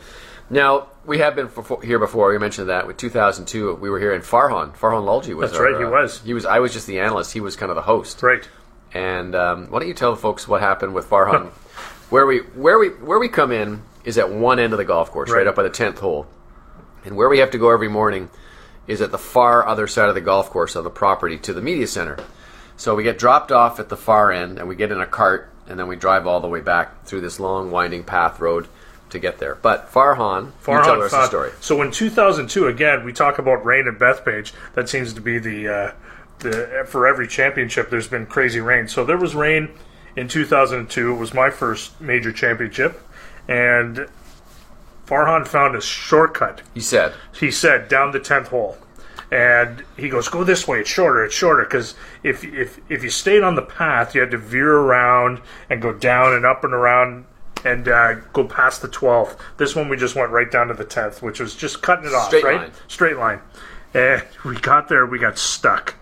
Now 0.48 0.88
we 1.04 1.18
have 1.18 1.34
been 1.34 1.48
here 1.82 1.98
before. 1.98 2.30
We 2.30 2.38
mentioned 2.38 2.68
that 2.68 2.86
with 2.86 2.96
2002, 2.96 3.74
we 3.74 3.90
were 3.90 3.98
here 3.98 4.12
in 4.12 4.22
Farhan. 4.22 4.76
Farhan 4.76 5.04
Lalji 5.04 5.34
was. 5.34 5.50
That's 5.50 5.60
our, 5.60 5.72
right, 5.72 5.78
he 5.80 5.84
uh, 5.84 5.90
was. 5.90 6.22
He 6.22 6.34
was. 6.34 6.44
I 6.44 6.60
was 6.60 6.72
just 6.72 6.86
the 6.86 7.00
analyst. 7.00 7.32
He 7.32 7.40
was 7.40 7.56
kind 7.56 7.70
of 7.70 7.76
the 7.76 7.82
host. 7.82 8.22
Right. 8.22 8.48
And 8.94 9.34
um, 9.34 9.66
why 9.70 9.80
don't 9.80 9.88
you 9.88 9.94
tell 9.94 10.12
the 10.12 10.20
folks 10.20 10.46
what 10.46 10.60
happened 10.60 10.94
with 10.94 11.08
Farhan? 11.08 11.48
where 12.10 12.26
we 12.26 12.38
where 12.38 12.78
we 12.78 12.88
where 12.88 13.18
we 13.18 13.28
come 13.28 13.50
in 13.50 13.82
is 14.04 14.18
at 14.18 14.30
one 14.30 14.58
end 14.58 14.72
of 14.72 14.78
the 14.78 14.84
golf 14.84 15.10
course, 15.10 15.30
right, 15.30 15.38
Right. 15.38 15.46
up 15.48 15.56
by 15.56 15.64
the 15.64 15.70
tenth 15.70 15.98
hole, 15.98 16.26
and 17.04 17.16
where 17.16 17.28
we 17.28 17.38
have 17.38 17.50
to 17.50 17.58
go 17.58 17.70
every 17.70 17.88
morning 17.88 18.30
is 18.86 19.00
at 19.00 19.10
the 19.10 19.18
far 19.18 19.66
other 19.66 19.88
side 19.88 20.08
of 20.08 20.14
the 20.14 20.20
golf 20.20 20.48
course 20.48 20.76
of 20.76 20.84
the 20.84 20.90
property 20.90 21.36
to 21.38 21.52
the 21.52 21.60
media 21.60 21.88
center. 21.88 22.16
So 22.76 22.94
we 22.94 23.02
get 23.02 23.18
dropped 23.18 23.50
off 23.50 23.80
at 23.80 23.88
the 23.88 23.96
far 23.96 24.30
end, 24.30 24.58
and 24.58 24.68
we 24.68 24.76
get 24.76 24.92
in 24.92 25.00
a 25.00 25.06
cart, 25.06 25.50
and 25.66 25.76
then 25.78 25.88
we 25.88 25.96
drive 25.96 26.26
all 26.26 26.40
the 26.40 26.46
way 26.46 26.60
back 26.60 27.04
through 27.04 27.22
this 27.22 27.40
long 27.40 27.72
winding 27.72 28.04
path 28.04 28.38
road 28.38 28.68
to 29.10 29.18
get 29.18 29.38
there. 29.38 29.54
But 29.56 29.90
Farhan, 29.92 30.46
you 30.46 30.52
Farhan 30.64 30.84
tell 30.84 31.02
us 31.02 31.12
the 31.12 31.26
story. 31.26 31.52
So 31.60 31.82
in 31.82 31.90
2002, 31.90 32.66
again, 32.66 33.04
we 33.04 33.12
talk 33.12 33.38
about 33.38 33.64
rain 33.64 33.88
at 33.88 33.98
Bethpage. 33.98 34.52
That 34.74 34.88
seems 34.88 35.12
to 35.14 35.20
be 35.20 35.38
the 35.38 35.68
uh, 35.68 35.92
the 36.40 36.86
for 36.88 37.06
every 37.06 37.28
championship. 37.28 37.90
There's 37.90 38.08
been 38.08 38.26
crazy 38.26 38.60
rain. 38.60 38.88
So 38.88 39.04
there 39.04 39.16
was 39.16 39.34
rain 39.34 39.70
in 40.16 40.28
2002. 40.28 41.12
It 41.12 41.16
was 41.16 41.34
my 41.34 41.50
first 41.50 42.00
major 42.00 42.32
championship, 42.32 43.00
and 43.48 44.08
Farhan 45.06 45.46
found 45.46 45.76
a 45.76 45.80
shortcut. 45.80 46.62
He 46.74 46.80
said, 46.80 47.14
He 47.38 47.50
said 47.50 47.88
down 47.88 48.10
the 48.10 48.20
10th 48.20 48.48
hole. 48.48 48.78
And 49.30 49.84
he 49.96 50.08
goes, 50.08 50.28
go 50.28 50.44
this 50.44 50.68
way. 50.68 50.80
It's 50.80 50.90
shorter. 50.90 51.24
It's 51.24 51.34
shorter 51.34 51.64
because 51.64 51.96
if 52.22 52.44
if 52.44 52.78
if 52.88 53.02
you 53.02 53.10
stayed 53.10 53.42
on 53.42 53.56
the 53.56 53.62
path, 53.62 54.14
you 54.14 54.20
had 54.20 54.30
to 54.30 54.38
veer 54.38 54.72
around 54.72 55.40
and 55.68 55.82
go 55.82 55.92
down 55.92 56.32
and 56.32 56.46
up 56.46 56.62
and 56.62 56.72
around 56.72 57.24
and 57.64 57.88
uh, 57.88 58.14
go 58.32 58.44
past 58.44 58.82
the 58.82 58.88
12th. 58.88 59.38
This 59.56 59.74
one 59.74 59.88
we 59.88 59.96
just 59.96 60.14
went 60.14 60.30
right 60.30 60.50
down 60.50 60.68
to 60.68 60.74
the 60.74 60.84
10th, 60.84 61.22
which 61.22 61.40
was 61.40 61.54
just 61.54 61.82
cutting 61.82 62.06
it 62.06 62.14
off, 62.14 62.28
Straight 62.28 62.44
right? 62.44 62.60
line. 62.60 62.72
Straight 62.88 63.16
line. 63.16 63.40
And 63.94 64.22
we 64.44 64.56
got 64.56 64.88
there, 64.88 65.06
we 65.06 65.18
got 65.18 65.38
stuck 65.38 65.94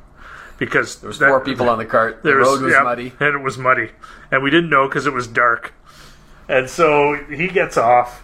because 0.59 0.97
there 0.97 1.11
"There 1.13 1.29
was 1.29 1.33
four 1.33 1.41
people 1.41 1.69
on 1.69 1.79
the 1.79 1.85
cart. 1.85 2.23
The 2.23 2.31
there 2.31 2.39
road 2.39 2.63
was 2.63 2.73
yeah, 2.73 2.83
muddy." 2.83 3.13
and 3.21 3.35
it 3.35 3.43
was 3.43 3.59
muddy, 3.59 3.91
and 4.31 4.43
we 4.43 4.51
didn't 4.51 4.71
know 4.71 4.89
because 4.89 5.07
it 5.07 5.13
was 5.13 5.27
dark. 5.27 5.73
And 6.49 6.69
so 6.69 7.15
he 7.29 7.49
gets 7.49 7.77
off, 7.77 8.23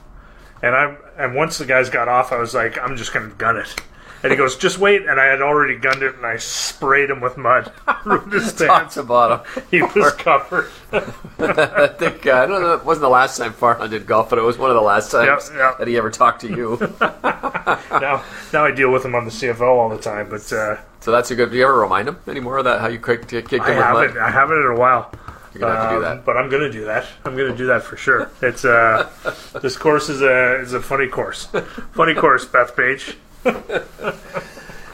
and 0.63 0.75
I 0.75 0.97
and 1.19 1.35
once 1.35 1.59
the 1.59 1.67
guys 1.67 1.91
got 1.91 2.09
off, 2.09 2.33
I 2.33 2.37
was 2.37 2.55
like, 2.55 2.79
I'm 2.79 2.97
just 2.97 3.13
gonna 3.13 3.29
gun 3.29 3.57
it. 3.57 3.75
And 4.23 4.31
he 4.31 4.37
goes, 4.37 4.57
just 4.57 4.79
wait. 4.79 5.07
And 5.07 5.19
I 5.19 5.25
had 5.27 5.41
already 5.41 5.77
gunned 5.77 6.03
it, 6.03 6.15
and 6.17 6.27
I 6.27 6.37
sprayed 6.37 7.09
him 7.11 7.21
with 7.21 7.37
mud. 7.39 7.73
Ruined 8.05 8.33
his 8.33 8.53
Top 8.53 8.91
to 8.91 9.03
bottom. 9.03 9.41
He 9.71 9.81
was 9.97 10.13
covered. 10.15 10.71
I 10.93 11.87
think 11.99 12.27
uh, 12.27 12.33
I 12.35 12.47
don't 12.47 12.61
know. 12.63 12.75
It 12.75 12.85
wasn't 12.85 13.03
the 13.03 13.09
last 13.09 13.39
time 13.39 13.53
Farhan 13.53 13.89
did 13.91 14.07
golf, 14.07 14.29
but 14.31 14.39
it 14.39 14.43
was 14.43 14.59
one 14.59 14.71
of 14.71 14.77
the 14.77 14.83
last 14.83 15.11
times 15.11 15.49
Yep, 15.51 15.57
yep. 15.59 15.79
that 15.79 15.89
he 15.89 15.97
ever 15.97 16.11
talked 16.11 16.43
to 16.43 16.49
you. 16.49 16.77
now, 17.01 18.23
now 18.53 18.65
I 18.65 18.73
deal 18.73 18.91
with 18.91 19.05
him 19.05 19.15
on 19.15 19.25
the 19.25 19.31
CFL 19.31 19.61
all 19.63 19.89
the 19.89 19.99
time, 19.99 20.29
but 20.29 20.53
uh, 20.53 20.77
so 21.01 21.11
that's 21.13 21.31
a 21.31 21.35
good. 21.35 21.51
Do 21.51 21.57
you 21.57 21.65
ever 21.65 21.79
remind 21.81 22.09
him 22.09 22.19
anymore 22.27 22.59
of 22.59 22.65
that? 22.65 22.81
How 22.81 22.89
you 22.89 22.99
kicked, 23.01 23.29
kicked 23.29 23.53
him 23.53 23.61
I 23.63 23.69
with 23.71 23.79
haven't. 23.79 24.15
mud? 24.15 24.19
I 24.19 24.31
haven't 24.31 24.59
in 24.59 24.67
a 24.67 24.77
while. 24.79 25.13
You're 25.55 25.61
gonna 25.63 25.75
have 25.77 25.89
to 25.91 25.91
do 25.91 25.97
Um, 25.97 26.03
that. 26.03 26.25
But 26.25 26.37
I'm 26.37 26.49
going 26.49 26.63
to 26.63 26.71
do 26.71 26.85
that. 26.85 27.07
I'm 27.25 27.37
going 27.37 27.51
to 27.51 27.57
do 27.57 27.67
that 27.69 27.83
for 27.83 27.97
sure. 27.97 28.31
It's 28.43 28.65
uh, 28.65 29.09
this 29.61 29.77
course 29.77 30.09
is 30.09 30.21
a 30.23 30.61
is 30.61 30.75
a 30.75 30.81
funny 30.81 31.09
course. 31.09 31.47
Funny 31.93 32.15
course, 32.15 32.45
Bethpage. 32.47 33.17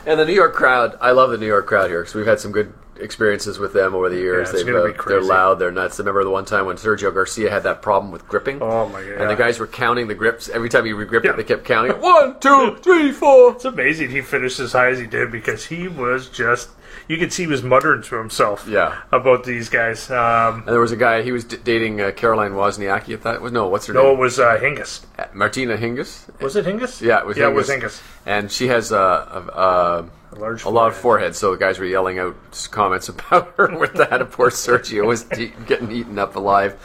And 0.06 0.20
the 0.20 0.24
New 0.24 0.32
York 0.32 0.54
crowd, 0.54 0.96
I 1.00 1.10
love 1.10 1.30
the 1.30 1.36
New 1.36 1.48
York 1.48 1.66
crowd 1.66 1.90
here 1.90 2.00
because 2.00 2.14
we've 2.14 2.26
had 2.26 2.38
some 2.38 2.52
good 2.52 2.72
experiences 3.00 3.58
with 3.58 3.72
them 3.72 3.94
over 3.94 4.08
the 4.08 4.16
years. 4.16 4.50
it's 4.50 4.64
They've, 4.64 4.74
uh, 4.74 4.92
They're 5.06 5.20
loud, 5.22 5.58
they're 5.58 5.70
nuts. 5.72 5.98
I 5.98 6.02
remember 6.02 6.24
the 6.24 6.30
one 6.30 6.44
time 6.44 6.66
when 6.66 6.76
Sergio 6.76 7.12
Garcia 7.12 7.50
had 7.50 7.62
that 7.64 7.82
problem 7.82 8.12
with 8.12 8.26
gripping. 8.28 8.60
Oh 8.62 8.88
my 8.88 9.02
god! 9.02 9.12
And 9.20 9.30
the 9.30 9.36
guys 9.36 9.58
were 9.58 9.66
counting 9.66 10.08
the 10.08 10.14
grips. 10.14 10.48
Every 10.48 10.68
time 10.68 10.84
he 10.84 10.92
regripped 10.92 11.24
Yeah. 11.26 11.32
it, 11.32 11.36
they 11.36 11.44
kept 11.44 11.64
counting 11.64 11.92
it. 11.92 11.98
One, 12.00 12.38
two, 12.40 12.76
three, 12.82 13.12
four. 13.12 13.52
It's 13.52 13.64
amazing 13.64 14.10
he 14.10 14.20
finished 14.20 14.60
as 14.60 14.72
high 14.72 14.88
as 14.90 14.98
he 14.98 15.06
did 15.06 15.30
because 15.32 15.66
he 15.66 15.88
was 15.88 16.28
just. 16.28 16.70
You 17.08 17.18
could 17.18 17.32
see 17.32 17.44
he 17.44 17.46
was 17.46 17.62
muttering 17.62 18.02
to 18.02 18.16
himself. 18.16 18.66
Yeah. 18.68 18.96
About 19.12 19.44
these 19.44 19.68
guys. 19.68 20.10
Um, 20.10 20.60
And 20.60 20.68
there 20.68 20.80
was 20.80 20.90
a 20.92 20.96
guy, 20.96 21.22
he 21.22 21.30
was 21.30 21.44
d- 21.44 21.56
dating 21.62 22.00
uh, 22.00 22.10
Caroline 22.10 22.52
Wozniacki 22.52 23.14
at 23.14 23.22
that. 23.22 23.40
Was 23.42 23.52
no, 23.52 23.68
what's 23.68 23.86
her 23.86 23.94
name 23.94 24.02
no, 24.02 24.12
it 24.12 24.18
was 24.18 24.40
uh, 24.40 24.58
Hingis. 24.58 25.04
Uh, 25.16 25.26
Martina 25.32 25.76
Hingis. 25.76 26.26
Was 26.40 26.56
it 26.56 26.64
Hingis? 26.64 27.00
Yeah, 27.00 27.20
it 27.20 27.26
was 27.26 27.36
yeah, 27.36 27.44
Hingis. 27.44 27.50
it 27.50 27.54
was 27.54 27.68
Hingis. 27.68 28.02
And 28.24 28.50
she 28.50 28.68
has 28.68 28.90
uh, 28.92 28.96
a, 28.98 29.58
a, 29.60 30.08
A 30.36 30.38
large, 30.38 30.64
a 30.64 30.68
lot 30.68 30.88
of 30.88 30.96
forehead. 30.96 31.34
forehead, 31.34 31.36
so 31.36 31.52
the 31.52 31.56
guys 31.56 31.78
were 31.78 31.86
yelling 31.86 32.18
out 32.18 32.36
comments 32.70 33.08
about 33.10 33.54
her 33.56 33.78
with 33.78 33.94
that. 33.94 34.20
And 34.20 34.30
poor 34.30 34.50
Sergio 34.50 35.06
was 35.06 35.22
de- 35.24 35.52
getting 35.66 35.90
eaten 35.90 36.18
up 36.18 36.36
alive. 36.36 36.76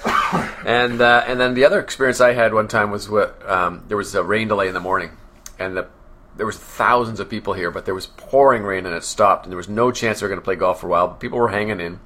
And 0.66 1.02
uh, 1.02 1.24
and 1.28 1.40
then 1.40 1.54
the 1.54 1.66
other 1.66 1.80
experience 1.80 2.22
I 2.22 2.34
had 2.34 2.54
one 2.54 2.68
time 2.68 2.92
was 2.92 3.10
what 3.10 3.48
um, 3.50 3.84
there 3.88 3.98
was 3.98 4.16
a 4.16 4.24
rain 4.24 4.48
delay 4.48 4.68
in 4.68 4.74
the 4.74 4.80
morning, 4.80 5.12
and 5.60 5.76
the, 5.76 5.88
there 6.38 6.46
was 6.46 6.58
thousands 6.58 7.20
of 7.20 7.30
people 7.30 7.54
here, 7.54 7.72
but 7.72 7.86
there 7.86 7.94
was 7.96 8.08
pouring 8.08 8.64
rain 8.64 8.86
and 8.86 8.96
it 8.96 9.04
stopped, 9.04 9.46
and 9.46 9.52
there 9.52 9.58
was 9.58 9.70
no 9.70 9.92
chance 9.92 10.20
they 10.20 10.26
were 10.26 10.30
going 10.30 10.40
to 10.40 10.46
play 10.46 10.56
golf 10.56 10.80
for 10.80 10.88
a 10.88 10.90
while. 10.90 11.08
But 11.10 11.20
people 11.20 11.38
were 11.38 11.50
hanging 11.50 11.82
in, 11.82 12.00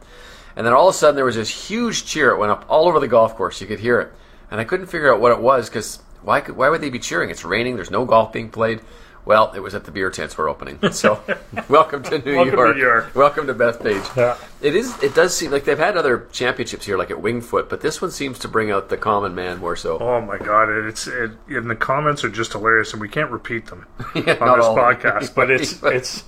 and 0.55 0.65
then 0.65 0.73
all 0.73 0.89
of 0.89 0.95
a 0.95 0.97
sudden 0.97 1.15
there 1.15 1.25
was 1.25 1.35
this 1.35 1.69
huge 1.69 2.05
cheer. 2.05 2.31
It 2.31 2.39
went 2.39 2.51
up 2.51 2.65
all 2.67 2.87
over 2.87 2.99
the 2.99 3.07
golf 3.07 3.35
course. 3.35 3.61
You 3.61 3.67
could 3.67 3.79
hear 3.79 3.99
it, 3.99 4.11
and 4.49 4.59
I 4.59 4.63
couldn't 4.63 4.87
figure 4.87 5.13
out 5.13 5.19
what 5.19 5.31
it 5.31 5.39
was 5.39 5.69
because 5.69 6.01
why 6.23 6.41
could, 6.41 6.57
why 6.57 6.69
would 6.69 6.81
they 6.81 6.89
be 6.89 6.97
cheering? 6.97 7.29
It's 7.29 7.45
raining. 7.45 7.75
There's 7.75 7.91
no 7.91 8.03
golf 8.05 8.33
being 8.33 8.49
played. 8.49 8.81
Well, 9.25 9.51
it 9.55 9.59
was 9.59 9.73
at 9.73 9.85
the 9.85 9.91
beer 9.91 10.11
tents 10.11 10.37
we're 10.37 10.47
opening. 10.49 10.91
So, 10.91 11.19
welcome 11.69 12.03
to 12.03 12.19
New 12.19 12.35
Welcome 12.35 12.51
to 12.51 12.57
York. 12.57 12.75
New 12.75 12.81
York. 12.83 13.15
Welcome 13.15 13.47
to 13.47 13.55
Bethpage. 13.55 14.15
Yeah. 14.15 14.37
It 14.61 14.75
is. 14.75 15.01
It 15.01 15.15
does 15.15 15.35
seem 15.35 15.49
like 15.49 15.63
they've 15.63 15.79
had 15.79 15.97
other 15.97 16.27
championships 16.31 16.85
here, 16.85 16.95
like 16.97 17.09
at 17.09 17.19
Winged 17.21 17.43
Foot, 17.45 17.67
but 17.67 17.81
this 17.81 18.01
one 18.03 18.11
seems 18.11 18.37
to 18.39 18.47
bring 18.47 18.69
out 18.69 18.89
the 18.89 18.97
common 18.97 19.33
man 19.33 19.57
more 19.57 19.75
so. 19.75 19.97
Oh 19.97 20.21
my 20.21 20.37
god! 20.37 20.69
It's 20.69 21.07
it, 21.07 21.31
and 21.49 21.69
the 21.69 21.75
comments 21.75 22.23
are 22.23 22.29
just 22.29 22.51
hilarious, 22.51 22.91
and 22.93 23.01
we 23.01 23.09
can't 23.09 23.31
repeat 23.31 23.65
them 23.65 23.87
Yeah, 24.15 24.37
on 24.41 24.59
this 24.59 24.67
podcast. 24.67 25.33
But 25.33 25.49
it's 25.49 25.79
it's 25.83 26.23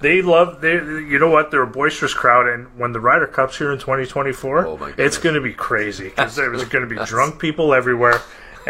they 0.00 0.20
love 0.20 0.60
they 0.60 0.72
you 0.74 1.20
know 1.20 1.30
what 1.30 1.52
they're 1.52 1.62
a 1.62 1.66
boisterous 1.68 2.14
crowd, 2.14 2.48
and 2.48 2.66
when 2.76 2.90
the 2.90 3.00
Ryder 3.00 3.28
Cup's 3.28 3.58
here 3.58 3.72
in 3.72 3.78
2024, 3.78 4.66
Oh, 4.66 4.92
it's 4.98 5.18
going 5.18 5.36
to 5.36 5.40
be 5.40 5.52
crazy 5.52 6.08
because 6.08 6.34
there's 6.34 6.64
going 6.64 6.88
to 6.88 6.92
be 6.92 7.00
drunk 7.04 7.38
people 7.38 7.74
everywhere. 7.74 8.20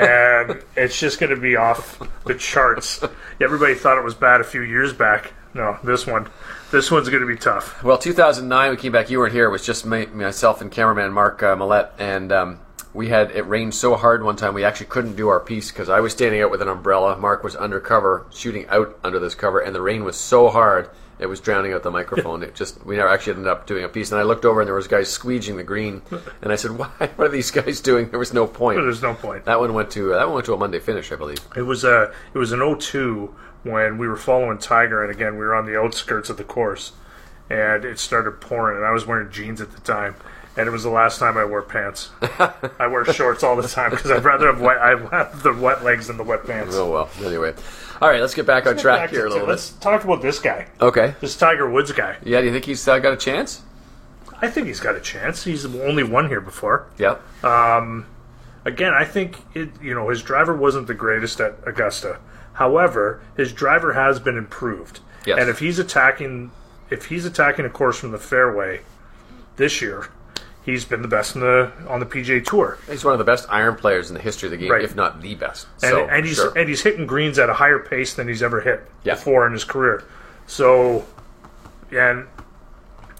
And 0.00 0.62
it's 0.76 0.98
just 0.98 1.20
going 1.20 1.34
to 1.34 1.40
be 1.40 1.56
off 1.56 2.00
the 2.24 2.34
charts. 2.34 3.02
Everybody 3.40 3.74
thought 3.74 3.98
it 3.98 4.04
was 4.04 4.14
bad 4.14 4.40
a 4.40 4.44
few 4.44 4.62
years 4.62 4.92
back. 4.92 5.32
No, 5.52 5.78
this 5.82 6.06
one, 6.06 6.28
this 6.70 6.90
one's 6.90 7.08
going 7.08 7.22
to 7.22 7.26
be 7.26 7.36
tough. 7.36 7.82
Well, 7.82 7.98
2009, 7.98 8.70
we 8.70 8.76
came 8.76 8.92
back. 8.92 9.10
You 9.10 9.18
weren't 9.18 9.32
here. 9.32 9.46
It 9.46 9.50
was 9.50 9.66
just 9.66 9.84
my, 9.84 10.06
myself 10.06 10.60
and 10.60 10.70
cameraman 10.70 11.12
Mark 11.12 11.42
uh, 11.42 11.56
Millette, 11.56 11.90
and 11.98 12.30
um, 12.30 12.60
we 12.94 13.08
had 13.08 13.32
it 13.32 13.42
rained 13.42 13.74
so 13.74 13.96
hard 13.96 14.22
one 14.22 14.36
time 14.36 14.54
we 14.54 14.64
actually 14.64 14.86
couldn't 14.86 15.16
do 15.16 15.28
our 15.28 15.40
piece 15.40 15.70
because 15.70 15.88
I 15.88 16.00
was 16.00 16.12
standing 16.12 16.40
out 16.40 16.50
with 16.50 16.62
an 16.62 16.68
umbrella. 16.68 17.16
Mark 17.16 17.42
was 17.42 17.56
undercover, 17.56 18.26
shooting 18.30 18.66
out 18.68 18.98
under 19.02 19.18
this 19.18 19.34
cover, 19.34 19.60
and 19.60 19.74
the 19.74 19.82
rain 19.82 20.04
was 20.04 20.16
so 20.16 20.48
hard 20.48 20.88
it 21.20 21.26
was 21.26 21.40
drowning 21.40 21.72
out 21.72 21.82
the 21.82 21.90
microphone. 21.90 22.42
it 22.42 22.54
just 22.54 22.84
we 22.84 22.96
never 22.96 23.08
actually 23.08 23.34
ended 23.34 23.48
up 23.48 23.66
doing 23.66 23.84
a 23.84 23.88
piece. 23.88 24.10
And 24.10 24.20
I 24.20 24.24
looked 24.24 24.44
over 24.44 24.60
and 24.60 24.68
there 24.68 24.74
was 24.74 24.88
guys 24.88 25.08
squeeging 25.16 25.56
the 25.56 25.64
green, 25.64 26.02
and 26.42 26.52
I 26.52 26.56
said, 26.56 26.72
"Why? 26.72 26.88
What 27.16 27.26
are 27.26 27.28
these 27.28 27.50
guys 27.50 27.80
doing?" 27.80 28.10
There 28.10 28.18
was 28.18 28.32
no 28.32 28.46
point. 28.46 28.78
There's 28.78 29.02
no 29.02 29.14
point. 29.14 29.44
That 29.44 29.60
one 29.60 29.74
went 29.74 29.90
to 29.92 30.14
uh, 30.14 30.18
that 30.18 30.26
one 30.26 30.34
went 30.34 30.46
to 30.46 30.54
a 30.54 30.56
Monday 30.56 30.80
finish, 30.80 31.12
I 31.12 31.16
believe. 31.16 31.38
It 31.56 31.62
was 31.62 31.84
a 31.84 32.12
it 32.34 32.38
was 32.38 32.52
an 32.52 32.78
02 32.78 33.34
when 33.62 33.98
we 33.98 34.08
were 34.08 34.16
following 34.16 34.58
Tiger, 34.58 35.02
and 35.02 35.12
again 35.12 35.34
we 35.34 35.40
were 35.40 35.54
on 35.54 35.66
the 35.66 35.78
outskirts 35.78 36.30
of 36.30 36.36
the 36.36 36.44
course, 36.44 36.92
and 37.48 37.84
it 37.84 37.98
started 37.98 38.40
pouring, 38.40 38.78
and 38.78 38.86
I 38.86 38.90
was 38.90 39.06
wearing 39.06 39.30
jeans 39.30 39.60
at 39.60 39.72
the 39.72 39.80
time, 39.80 40.14
and 40.56 40.66
it 40.68 40.70
was 40.70 40.82
the 40.82 40.90
last 40.90 41.18
time 41.18 41.36
I 41.36 41.44
wore 41.44 41.62
pants. 41.62 42.10
I 42.22 42.86
wear 42.86 43.04
shorts 43.12 43.42
all 43.42 43.56
the 43.56 43.66
time 43.68 43.90
because 43.90 44.10
I'd 44.10 44.24
rather 44.24 44.46
have 44.46 44.60
wet 44.60 44.78
I 44.78 44.96
have 45.16 45.42
the 45.42 45.52
wet 45.52 45.84
legs 45.84 46.06
than 46.08 46.16
the 46.16 46.24
wet 46.24 46.46
pants. 46.46 46.74
Oh 46.76 46.90
well. 46.90 47.10
Anyway, 47.24 47.54
all 48.00 48.08
right, 48.08 48.20
let's 48.20 48.34
get 48.34 48.46
back 48.46 48.66
on 48.66 48.76
track 48.76 49.00
Back 49.00 49.10
here 49.10 49.26
a 49.26 49.28
little 49.28 49.46
bit. 49.46 49.50
Let's 49.50 49.70
talk 49.70 50.04
about 50.04 50.22
this 50.22 50.38
guy, 50.38 50.68
Okay. 50.80 51.14
this 51.20 51.36
Tiger 51.36 51.68
Woods 51.70 51.92
guy. 51.92 52.16
Yeah. 52.24 52.40
Do 52.40 52.46
you 52.46 52.52
think 52.52 52.64
he's 52.64 52.86
uh, 52.86 52.98
got 52.98 53.12
a 53.12 53.16
chance? 53.16 53.62
I 54.42 54.48
think 54.48 54.66
he's 54.68 54.80
got 54.80 54.96
a 54.96 55.00
chance. 55.00 55.44
He's 55.44 55.66
only 55.66 56.02
won 56.02 56.28
here 56.28 56.40
before. 56.40 56.86
Yep. 56.98 57.22
Again, 58.64 58.92
I 58.92 59.04
think 59.04 59.38
it. 59.54 59.70
You 59.82 59.94
know, 59.94 60.08
his 60.08 60.22
driver 60.22 60.54
wasn't 60.54 60.86
the 60.86 60.94
greatest 60.94 61.40
at 61.40 61.56
Augusta. 61.66 62.18
However, 62.54 63.22
his 63.36 63.52
driver 63.52 63.94
has 63.94 64.20
been 64.20 64.36
improved. 64.36 65.00
Yes. 65.24 65.38
And 65.40 65.48
if 65.48 65.58
he's 65.60 65.78
attacking, 65.78 66.50
if 66.90 67.06
he's 67.06 67.24
attacking 67.24 67.64
a 67.64 67.70
course 67.70 67.98
from 67.98 68.10
the 68.10 68.18
fairway 68.18 68.80
this 69.56 69.80
year, 69.80 70.08
he's 70.64 70.84
been 70.84 71.02
the 71.02 71.08
best 71.08 71.34
in 71.34 71.40
the 71.40 71.72
on 71.88 72.00
the 72.00 72.06
PGA 72.06 72.44
Tour. 72.44 72.78
He's 72.88 73.04
one 73.04 73.12
of 73.14 73.18
the 73.18 73.24
best 73.24 73.46
iron 73.50 73.76
players 73.76 74.08
in 74.10 74.14
the 74.14 74.20
history 74.22 74.46
of 74.48 74.50
the 74.50 74.56
game, 74.56 74.70
Right. 74.70 74.84
if 74.84 74.94
not 74.94 75.20
the 75.22 75.34
best. 75.34 75.66
And, 75.82 75.90
so, 75.90 76.06
and 76.06 76.26
he's 76.26 76.36
sure. 76.36 76.56
and 76.56 76.68
he's 76.68 76.82
hitting 76.82 77.06
greens 77.06 77.38
at 77.38 77.48
a 77.48 77.54
higher 77.54 77.78
pace 77.78 78.14
than 78.14 78.28
he's 78.28 78.42
ever 78.42 78.60
hit 78.60 78.86
Yeah. 79.04 79.14
before 79.14 79.46
in 79.46 79.52
his 79.52 79.64
career. 79.64 80.04
So, 80.46 81.06
and 81.90 82.26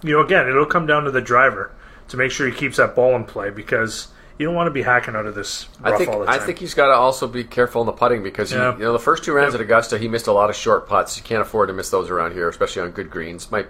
you 0.03 0.13
know, 0.17 0.21
again, 0.25 0.49
it'll 0.49 0.67
come 0.67 0.87
down 0.87 1.05
to 1.05 1.11
the 1.11 1.21
driver 1.21 1.71
to 2.09 2.17
make 2.17 2.31
sure 2.31 2.47
he 2.49 2.53
keeps 2.55 2.77
that 2.79 2.95
ball 2.95 3.15
in 3.17 3.25
play 3.25 3.51
because 3.51 4.09
you 4.39 4.47
don't 4.47 4.55
want 4.55 4.67
to 4.67 4.71
be 4.73 4.83
hacking 4.83 5.15
out 5.15 5.27
of 5.27 5.35
this 5.35 5.69
rough 5.81 5.95
I 5.95 5.99
think 5.99 6.11
all 6.11 6.21
the 6.21 6.31
I 6.31 6.39
think 6.39 6.59
he's 6.59 6.73
got 6.75 6.87
to 6.87 6.95
also 6.95 7.27
be 7.29 7.45
careful 7.45 7.83
in 7.83 7.87
the 7.87 7.93
putting 7.93 8.23
because 8.23 8.51
he, 8.51 8.57
you 8.57 8.63
know 8.63 8.93
the 8.93 8.99
first 8.99 9.23
two 9.23 9.33
rounds 9.33 9.53
Yeah. 9.55 9.61
at 9.61 9.65
Augusta 9.65 9.99
he 9.99 10.09
missed 10.09 10.27
a 10.27 10.33
lot 10.33 10.49
of 10.51 10.57
short 10.57 10.89
putts. 10.89 11.17
You 11.19 11.23
can't 11.23 11.43
afford 11.43 11.69
to 11.69 11.75
miss 11.75 11.91
those 11.91 12.09
around 12.11 12.33
here, 12.33 12.49
especially 12.49 12.83
on 12.83 12.91
good 12.93 13.11
greens. 13.11 13.51
Might 13.51 13.67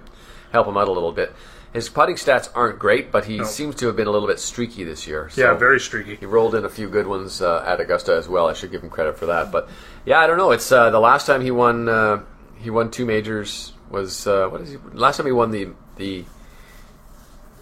help 0.52 0.66
him 0.68 0.76
out 0.76 0.88
a 0.88 0.92
little 0.92 1.12
bit. 1.12 1.32
His 1.72 1.88
putting 1.88 2.16
stats 2.16 2.48
aren't 2.54 2.78
great, 2.80 3.12
but 3.12 3.26
he 3.26 3.44
seems 3.44 3.76
to 3.76 3.86
have 3.86 3.94
been 3.96 4.08
a 4.08 4.10
little 4.10 4.26
bit 4.26 4.40
streaky 4.40 4.82
this 4.82 5.06
year. 5.06 5.28
So 5.30 5.40
yeah, 5.40 5.54
very 5.54 5.78
streaky. 5.78 6.16
He 6.16 6.26
rolled 6.26 6.54
in 6.56 6.64
a 6.64 6.68
few 6.68 6.88
good 6.88 7.06
ones 7.06 7.40
uh, 7.40 7.62
at 7.64 7.80
Augusta 7.80 8.14
as 8.16 8.28
well. 8.28 8.48
I 8.48 8.54
should 8.54 8.72
give 8.72 8.82
him 8.82 8.90
credit 8.90 9.16
for 9.16 9.26
that. 9.26 9.52
But 9.52 9.68
yeah, 10.04 10.18
I 10.18 10.26
don't 10.26 10.36
know. 10.38 10.50
It's 10.50 10.72
uh, 10.72 10.90
the 10.90 10.98
last 10.98 11.26
time 11.26 11.40
he 11.42 11.52
won. 11.52 11.88
Uh, 11.88 12.22
he 12.58 12.70
won 12.70 12.90
two 12.90 13.06
majors. 13.06 13.72
Was 13.88 14.26
uh, 14.26 14.48
what 14.48 14.62
is 14.62 14.70
he? 14.72 14.78
Last 14.92 15.18
time 15.18 15.26
he 15.26 15.32
won 15.32 15.50
the 15.52 15.68
the. 15.96 16.24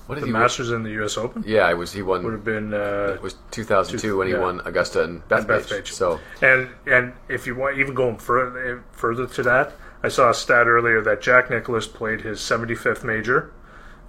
What 0.07 0.15
did 0.15 0.23
The 0.23 0.29
he 0.29 0.33
win? 0.33 0.41
Masters 0.41 0.71
in 0.71 0.85
the 0.85 0.91
U.S. 0.93 1.19
Open 1.19 1.45
Yeah, 1.47 1.71
it 1.71 1.75
was. 1.75 1.93
He 1.93 2.01
won. 2.01 2.25
would 2.25 2.33
have 2.33 2.45
been, 2.45 2.73
uh, 2.73 3.13
It 3.17 3.21
was 3.23 3.37
2002 3.51 4.17
when 4.17 4.27
he 4.27 4.33
yeah. 4.33 4.41
won 4.41 4.63
Augusta 4.65 5.05
and 5.05 5.21
Bethpage. 5.29 5.67
Bethpage. 5.69 5.89
So 5.89 6.19
and 6.41 6.71
and 6.87 7.13
if 7.29 7.47
you 7.47 7.55
want 7.55 7.77
even 7.79 7.93
going 7.93 8.17
further 8.17 8.83
further 8.93 9.27
to 9.27 9.43
that, 9.43 9.73
I 10.03 10.09
saw 10.09 10.31
a 10.31 10.35
stat 10.35 10.67
earlier 10.67 11.03
that 11.03 11.21
Jack 11.21 11.51
Nicklaus 11.51 11.87
played 11.87 12.23
his 12.23 12.41
75th 12.41 13.05
major 13.05 13.53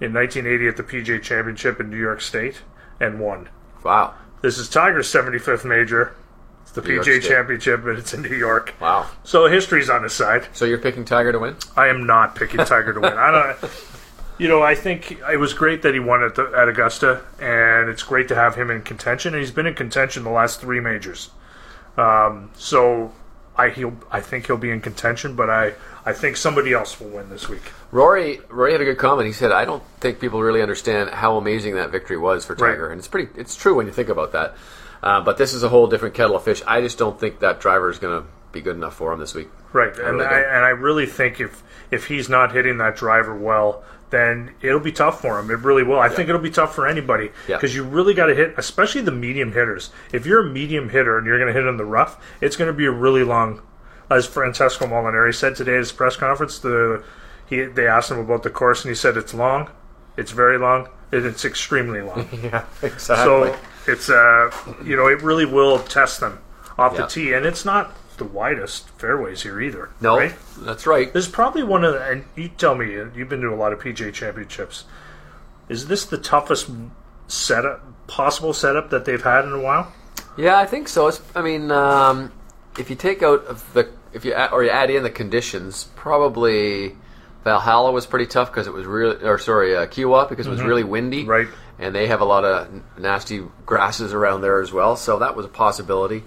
in 0.00 0.12
1980 0.12 0.68
at 0.68 0.76
the 0.76 0.82
PGA 0.82 1.22
Championship 1.22 1.80
in 1.80 1.90
New 1.90 1.98
York 1.98 2.20
State 2.20 2.62
and 2.98 3.20
won. 3.20 3.48
wow, 3.84 4.14
This 4.42 4.58
is 4.58 4.68
Tiger's 4.68 5.08
75th 5.12 5.64
major. 5.64 6.14
It's 6.62 6.72
the 6.72 6.82
New 6.82 7.00
PGA 7.00 7.20
Championship, 7.22 7.82
but 7.84 7.96
it's 7.96 8.14
in 8.14 8.22
New 8.22 8.36
York. 8.36 8.74
wow. 8.80 9.06
So 9.24 9.46
history's 9.46 9.90
on 9.90 10.02
his 10.02 10.12
side. 10.12 10.48
So 10.52 10.64
you're 10.64 10.78
picking 10.78 11.04
Tiger 11.04 11.32
to 11.32 11.38
win? 11.38 11.56
I 11.76 11.88
am 11.88 12.06
not 12.06 12.34
picking 12.36 12.64
Tiger 12.64 12.92
to 12.94 13.00
win. 13.00 13.12
I 13.14 13.30
don't. 13.30 13.70
You 14.38 14.48
know, 14.48 14.62
I 14.62 14.74
think 14.74 15.20
it 15.30 15.36
was 15.36 15.52
great 15.52 15.82
that 15.82 15.92
he 15.92 16.00
won 16.00 16.22
at, 16.22 16.34
the, 16.34 16.50
at 16.56 16.66
Augusta, 16.66 17.20
and 17.38 17.90
it's 17.90 18.02
great 18.02 18.26
to 18.28 18.34
have 18.34 18.54
him 18.54 18.70
in 18.70 18.80
contention. 18.80 19.34
And 19.34 19.40
he's 19.42 19.50
been 19.50 19.66
in 19.66 19.74
contention 19.74 20.24
the 20.24 20.30
last 20.30 20.62
three 20.62 20.80
majors. 20.80 21.28
Um, 21.98 22.50
so 22.56 23.12
I 23.56 23.68
he'll 23.68 23.98
I 24.10 24.20
think 24.20 24.46
he'll 24.46 24.56
be 24.56 24.70
in 24.70 24.80
contention, 24.80 25.36
but 25.36 25.50
I 25.50 25.74
I 26.06 26.12
think 26.12 26.36
somebody 26.36 26.72
else 26.72 26.98
will 27.00 27.08
win 27.08 27.28
this 27.30 27.48
week. 27.48 27.62
Rory 27.92 28.40
Rory 28.48 28.72
had 28.72 28.80
a 28.80 28.84
good 28.84 28.98
comment. 28.98 29.26
He 29.26 29.32
said, 29.32 29.52
"I 29.52 29.64
don't 29.64 29.82
think 30.00 30.18
people 30.20 30.40
really 30.42 30.62
understand 30.62 31.10
how 31.10 31.36
amazing 31.36 31.74
that 31.74 31.90
victory 31.90 32.16
was 32.16 32.44
for 32.46 32.54
Tiger, 32.54 32.84
Right. 32.84 32.90
and 32.92 32.98
it's 32.98 33.08
pretty. 33.08 33.28
It's 33.38 33.54
true 33.56 33.74
when 33.74 33.86
you 33.86 33.92
think 33.92 34.08
about 34.08 34.32
that. 34.32 34.54
Uh, 35.02 35.20
but 35.20 35.36
this 35.38 35.54
is 35.54 35.62
a 35.62 35.68
whole 35.68 35.86
different 35.86 36.14
kettle 36.14 36.36
of 36.36 36.42
fish. 36.44 36.62
I 36.66 36.80
just 36.82 36.98
don't 36.98 37.18
think 37.18 37.40
that 37.40 37.58
driver 37.60 37.88
is 37.90 37.98
going 37.98 38.20
to 38.22 38.26
be 38.52 38.60
good 38.60 38.76
enough 38.76 38.94
for 38.96 39.12
him 39.12 39.18
this 39.20 39.34
week. 39.34 39.48
Right, 39.72 39.96
and 39.98 40.16
really 40.18 40.26
I, 40.26 40.40
and 40.40 40.64
I 40.64 40.70
really 40.70 41.06
think 41.06 41.40
if 41.40 41.62
if 41.90 42.06
he's 42.06 42.28
not 42.28 42.52
hitting 42.52 42.78
that 42.78 42.96
driver 42.96 43.34
well, 43.34 43.82
then 44.10 44.50
it'll 44.60 44.80
be 44.80 44.92
tough 44.92 45.20
for 45.20 45.38
him. 45.38 45.50
It 45.50 45.60
really 45.60 45.82
will. 45.84 45.98
I 46.00 46.08
think 46.08 46.28
it'll 46.28 46.40
be 46.40 46.50
tough 46.50 46.74
for 46.74 46.86
anybody 46.86 47.30
Yeah. 47.46 47.56
because 47.56 47.74
you 47.74 47.84
really 47.84 48.12
got 48.14 48.26
to 48.26 48.34
hit, 48.34 48.54
especially 48.56 49.02
the 49.02 49.12
medium 49.12 49.52
hitters. 49.52 49.90
If 50.12 50.26
you're 50.26 50.40
a 50.40 50.50
medium 50.50 50.88
hitter 50.88 51.16
and 51.16 51.26
you're 51.26 51.38
going 51.38 51.52
to 51.52 51.58
hit 51.58 51.66
in 51.68 51.76
the 51.76 51.84
rough, 51.84 52.16
it's 52.40 52.56
going 52.56 52.66
to 52.68 52.72
be 52.76 52.86
a 52.86 52.90
really 52.90 53.22
long. 53.24 53.60
As 54.10 54.26
Francesco 54.26 54.86
Molinari 54.86 55.34
said 55.34 55.54
today 55.54 55.74
at 55.74 55.78
his 55.78 55.92
press 55.92 56.16
conference, 56.16 56.58
the 56.58 57.02
he 57.48 57.62
they 57.64 57.86
asked 57.86 58.10
him 58.10 58.18
about 58.18 58.42
the 58.42 58.50
course 58.50 58.84
and 58.84 58.90
he 58.90 58.94
said 58.94 59.16
it's 59.16 59.32
long, 59.34 59.70
it's 60.16 60.32
very 60.32 60.58
long, 60.58 60.88
and 61.12 61.24
it's 61.24 61.44
extremely 61.44 62.00
long. 62.02 62.28
Yeah, 62.42 62.64
exactly. 62.82 63.52
So 63.52 63.56
it's 63.86 64.10
uh 64.10 64.50
you 64.84 64.96
know 64.96 65.06
it 65.06 65.22
really 65.22 65.44
will 65.46 65.78
test 65.78 66.20
them 66.20 66.40
off 66.78 66.94
Yeah. 66.94 67.02
the 67.02 67.06
tee, 67.06 67.32
and 67.32 67.46
it's 67.46 67.64
not 67.64 67.94
the 68.16 68.24
widest 68.24 68.90
fairways 68.98 69.42
here 69.44 69.60
either. 69.60 69.90
no, 70.00 70.18
right? 70.18 70.34
that's 70.58 70.86
right. 70.86 71.10
This 71.12 71.26
is 71.26 71.32
probably 71.32 71.62
one 71.62 71.84
of 71.84 71.94
the, 71.94 72.02
and 72.04 72.24
you 72.36 72.48
tell 72.50 72.74
me, 72.74 72.92
you've 72.92 73.28
been 73.30 73.40
to 73.40 73.48
a 73.48 73.54
lot 73.56 73.72
of 73.72 73.78
PGA 73.78 74.12
championships. 74.12 74.84
Is 75.70 75.86
this 75.88 76.04
the 76.04 76.18
toughest 76.18 76.68
setup, 77.28 77.80
possible 78.08 78.52
setup 78.52 78.90
that 78.90 79.06
they've 79.06 79.22
had 79.22 79.44
in 79.46 79.52
a 79.52 79.60
while? 79.60 79.90
Yeah, 80.36 80.58
I 80.58 80.66
think 80.66 80.88
so. 80.88 81.06
It's, 81.06 81.22
I 81.34 81.40
mean, 81.40 81.70
um, 81.70 82.30
if 82.78 82.90
you 82.90 82.96
take 82.96 83.22
out 83.22 83.42
of 83.46 83.72
the 83.72 83.88
if 84.12 84.24
you 84.24 84.32
add, 84.32 84.52
or 84.52 84.64
you 84.64 84.70
add 84.70 84.90
in 84.90 85.02
the 85.02 85.10
conditions, 85.10 85.84
probably 85.96 86.96
Valhalla 87.44 87.92
was 87.92 88.06
pretty 88.06 88.26
tough 88.26 88.50
because 88.50 88.66
it 88.66 88.72
was 88.72 88.84
really, 88.86 89.16
or 89.24 89.38
sorry, 89.38 89.76
uh, 89.76 89.86
Kiawah 89.86 90.28
because 90.28 90.46
it 90.46 90.50
was 90.50 90.62
really 90.62 90.84
windy, 90.84 91.24
Right. 91.24 91.48
And 91.78 91.94
they 91.94 92.08
have 92.08 92.20
a 92.20 92.26
lot 92.26 92.44
of 92.44 92.68
nasty 92.98 93.42
grasses 93.64 94.12
around 94.12 94.42
there 94.42 94.60
as 94.60 94.70
well, 94.70 94.96
so 94.96 95.18
that 95.20 95.34
was 95.34 95.46
a 95.46 95.48
possibility. 95.48 96.22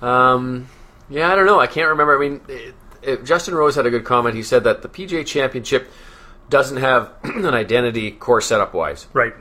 Um, 0.00 0.68
yeah, 1.10 1.30
I 1.30 1.36
don't 1.36 1.44
know. 1.46 1.60
I 1.60 1.66
can't 1.66 1.88
remember. 1.90 2.16
I 2.16 2.18
mean, 2.28 2.40
it, 2.48 2.74
it, 3.02 3.24
Justin 3.24 3.54
Rose 3.54 3.74
had 3.74 3.84
a 3.86 3.90
good 3.90 4.04
comment. 4.04 4.34
He 4.34 4.42
said 4.42 4.64
that 4.64 4.80
the 4.82 4.88
PGA 4.88 5.26
Championship 5.26 5.90
doesn't 6.48 6.78
have 6.78 7.12
an 7.24 7.54
identity 7.54 8.10
course 8.10 8.46
setup 8.46 8.72
wise 8.72 9.06
Right. 9.12 9.34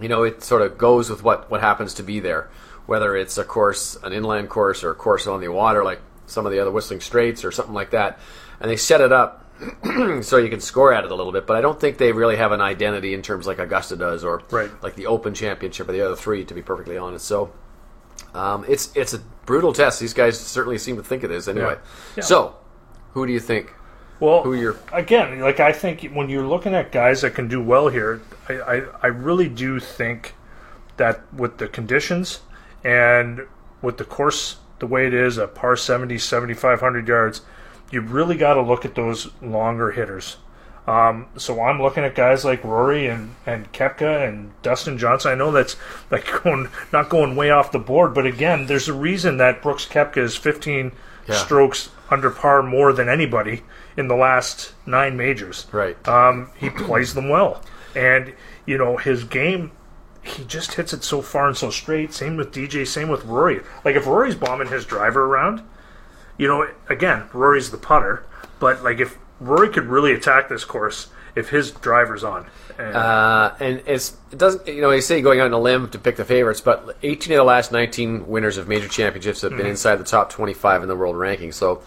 you 0.00 0.08
know, 0.08 0.24
it 0.24 0.42
sort 0.42 0.60
of 0.60 0.76
goes 0.76 1.08
with 1.08 1.22
what, 1.22 1.50
what 1.50 1.60
happens 1.60 1.94
to 1.94 2.02
be 2.02 2.20
there. 2.20 2.50
Whether 2.86 3.16
it's 3.16 3.36
a 3.38 3.44
course, 3.44 3.96
an 4.02 4.12
inland 4.12 4.48
course, 4.50 4.82
or 4.82 4.90
a 4.90 4.94
course 4.94 5.26
on 5.26 5.40
the 5.40 5.48
water, 5.48 5.84
like 5.84 6.00
some 6.28 6.46
of 6.46 6.52
the 6.52 6.58
other 6.60 6.70
Whistling 6.70 7.00
Straits 7.00 7.44
or 7.44 7.50
something 7.50 7.74
like 7.74 7.90
that. 7.90 8.18
And 8.60 8.70
they 8.70 8.76
set 8.76 9.00
it 9.00 9.12
up 9.12 9.44
so 10.22 10.36
you 10.36 10.48
can 10.48 10.60
score 10.60 10.92
at 10.92 11.04
it 11.04 11.10
a 11.10 11.14
little 11.14 11.32
bit. 11.32 11.46
But 11.46 11.56
I 11.56 11.60
don't 11.60 11.80
think 11.80 11.98
they 11.98 12.12
really 12.12 12.36
have 12.36 12.52
an 12.52 12.60
identity 12.60 13.14
in 13.14 13.22
terms 13.22 13.46
like 13.46 13.58
Augusta 13.58 13.96
does, 13.96 14.24
or 14.24 14.42
Right. 14.50 14.70
like 14.82 14.94
the 14.94 15.06
Open 15.06 15.34
Championship 15.34 15.88
or 15.88 15.92
the 15.92 16.00
other 16.00 16.16
three, 16.16 16.44
to 16.44 16.54
be 16.54 16.62
perfectly 16.62 16.96
honest. 16.96 17.24
So 17.26 17.52
um, 18.34 18.64
it's 18.68 18.94
it's 18.96 19.14
a 19.14 19.18
brutal 19.46 19.72
test. 19.72 20.00
These 20.00 20.14
guys 20.14 20.38
certainly 20.38 20.78
seem 20.78 20.96
to 20.96 21.02
think 21.02 21.24
it 21.24 21.30
is 21.30 21.48
anyway. 21.48 21.76
Yeah. 22.16 22.22
So, 22.24 22.56
who 23.14 23.26
do 23.26 23.32
you 23.32 23.40
think? 23.40 23.72
Well, 24.20 24.42
Who 24.42 24.54
you're- 24.54 24.76
again, 24.92 25.38
like 25.40 25.60
I 25.60 25.72
think 25.72 26.02
when 26.12 26.28
you're 26.28 26.46
looking 26.46 26.74
at 26.74 26.90
guys 26.90 27.20
that 27.22 27.34
can 27.36 27.46
do 27.46 27.62
well 27.62 27.88
here, 27.88 28.20
I, 28.48 28.54
I, 28.54 28.82
I 29.04 29.06
really 29.06 29.48
do 29.48 29.78
think 29.78 30.34
that 30.96 31.32
with 31.32 31.58
the 31.58 31.68
conditions 31.68 32.40
and 32.82 33.46
with 33.80 33.96
the 33.98 34.04
course 34.04 34.56
the 34.80 34.86
way 34.86 35.06
it 35.06 35.14
is, 35.14 35.38
a 35.38 35.46
par 35.46 35.76
70, 35.76 36.18
7,500 36.18 37.08
yards, 37.08 37.42
you 37.90 38.00
really 38.00 38.36
got 38.36 38.54
to 38.54 38.62
look 38.62 38.84
at 38.84 38.94
those 38.94 39.28
longer 39.42 39.90
hitters. 39.92 40.36
Um, 40.86 41.26
so 41.36 41.60
I'm 41.62 41.82
looking 41.82 42.02
at 42.04 42.14
guys 42.14 42.46
like 42.46 42.64
Rory 42.64 43.06
and, 43.08 43.34
and 43.44 43.70
Koepka 43.72 44.26
and 44.26 44.52
Dustin 44.62 44.96
Johnson. 44.96 45.32
I 45.32 45.34
know 45.34 45.50
that's 45.52 45.76
like 46.10 46.26
going 46.42 46.68
not 46.92 47.10
going 47.10 47.36
way 47.36 47.50
off 47.50 47.72
the 47.72 47.78
board, 47.78 48.14
but 48.14 48.24
again, 48.26 48.66
there's 48.66 48.88
a 48.88 48.94
reason 48.94 49.36
that 49.36 49.60
Brooks 49.62 49.84
Koepka 49.84 50.16
is 50.18 50.34
15 50.36 50.92
Yeah. 51.28 51.34
strokes 51.34 51.90
under 52.10 52.30
par 52.30 52.62
more 52.62 52.94
than 52.94 53.06
anybody 53.06 53.64
in 53.98 54.08
the 54.08 54.16
last 54.16 54.72
nine 54.86 55.14
majors. 55.14 55.66
Right. 55.72 56.08
Um, 56.08 56.50
he 56.56 56.70
plays 56.70 57.12
them 57.12 57.28
well, 57.28 57.62
and 57.94 58.32
you 58.64 58.78
know 58.78 58.96
his 58.96 59.24
game. 59.24 59.72
He 60.28 60.44
just 60.44 60.74
hits 60.74 60.92
it 60.92 61.02
so 61.04 61.22
far 61.22 61.46
and 61.48 61.56
so 61.56 61.70
straight. 61.70 62.12
Same 62.14 62.36
with 62.36 62.52
DJ. 62.52 62.86
Same 62.86 63.08
with 63.08 63.24
Rory. 63.24 63.60
Like 63.84 63.96
if 63.96 64.06
Rory's 64.06 64.34
bombing 64.34 64.68
his 64.68 64.84
driver 64.84 65.24
around, 65.24 65.62
you 66.36 66.46
know, 66.48 66.68
again, 66.88 67.24
Rory's 67.32 67.70
the 67.70 67.76
putter, 67.78 68.24
but 68.60 68.82
like 68.82 68.98
if 69.00 69.18
Rory 69.40 69.68
could 69.68 69.84
really 69.86 70.12
attack 70.12 70.48
this 70.48 70.64
course 70.64 71.08
if 71.34 71.50
his 71.50 71.70
driver's 71.70 72.24
on. 72.24 72.46
And, 72.78 72.96
Uh, 72.96 73.54
and 73.60 73.82
it's 73.86 74.16
it 74.32 74.38
doesn't 74.38 74.66
you 74.68 74.80
know 74.80 74.90
you 74.90 75.00
say 75.00 75.20
going 75.20 75.40
out 75.40 75.46
on 75.46 75.52
a 75.52 75.58
limb 75.58 75.88
to 75.90 75.98
pick 75.98 76.16
the 76.16 76.24
favorites, 76.24 76.60
but 76.60 76.96
18 77.02 77.32
of 77.34 77.38
the 77.38 77.44
last 77.44 77.72
19 77.72 78.26
winners 78.28 78.56
of 78.56 78.68
major 78.68 78.88
championships 78.88 79.42
have 79.42 79.56
been 79.56 79.66
inside 79.66 79.96
the 79.96 80.04
top 80.04 80.30
25 80.30 80.82
in 80.82 80.88
the 80.88 80.96
world 80.96 81.16
ranking. 81.16 81.50
So 81.52 81.82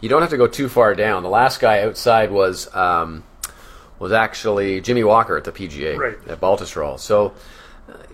you 0.00 0.08
don't 0.08 0.20
have 0.22 0.30
to 0.30 0.36
go 0.36 0.46
too 0.46 0.68
far 0.68 0.94
down. 0.94 1.22
The 1.22 1.28
last 1.28 1.60
guy 1.60 1.82
outside 1.82 2.30
was 2.30 2.72
um, 2.74 3.24
was 3.98 4.12
actually 4.12 4.80
Jimmy 4.80 5.04
Walker 5.04 5.36
at 5.36 5.44
the 5.44 5.52
PGA 5.52 5.96
Right. 5.96 6.16
at 6.28 6.40
Baltusrol. 6.40 6.98
So 7.00 7.32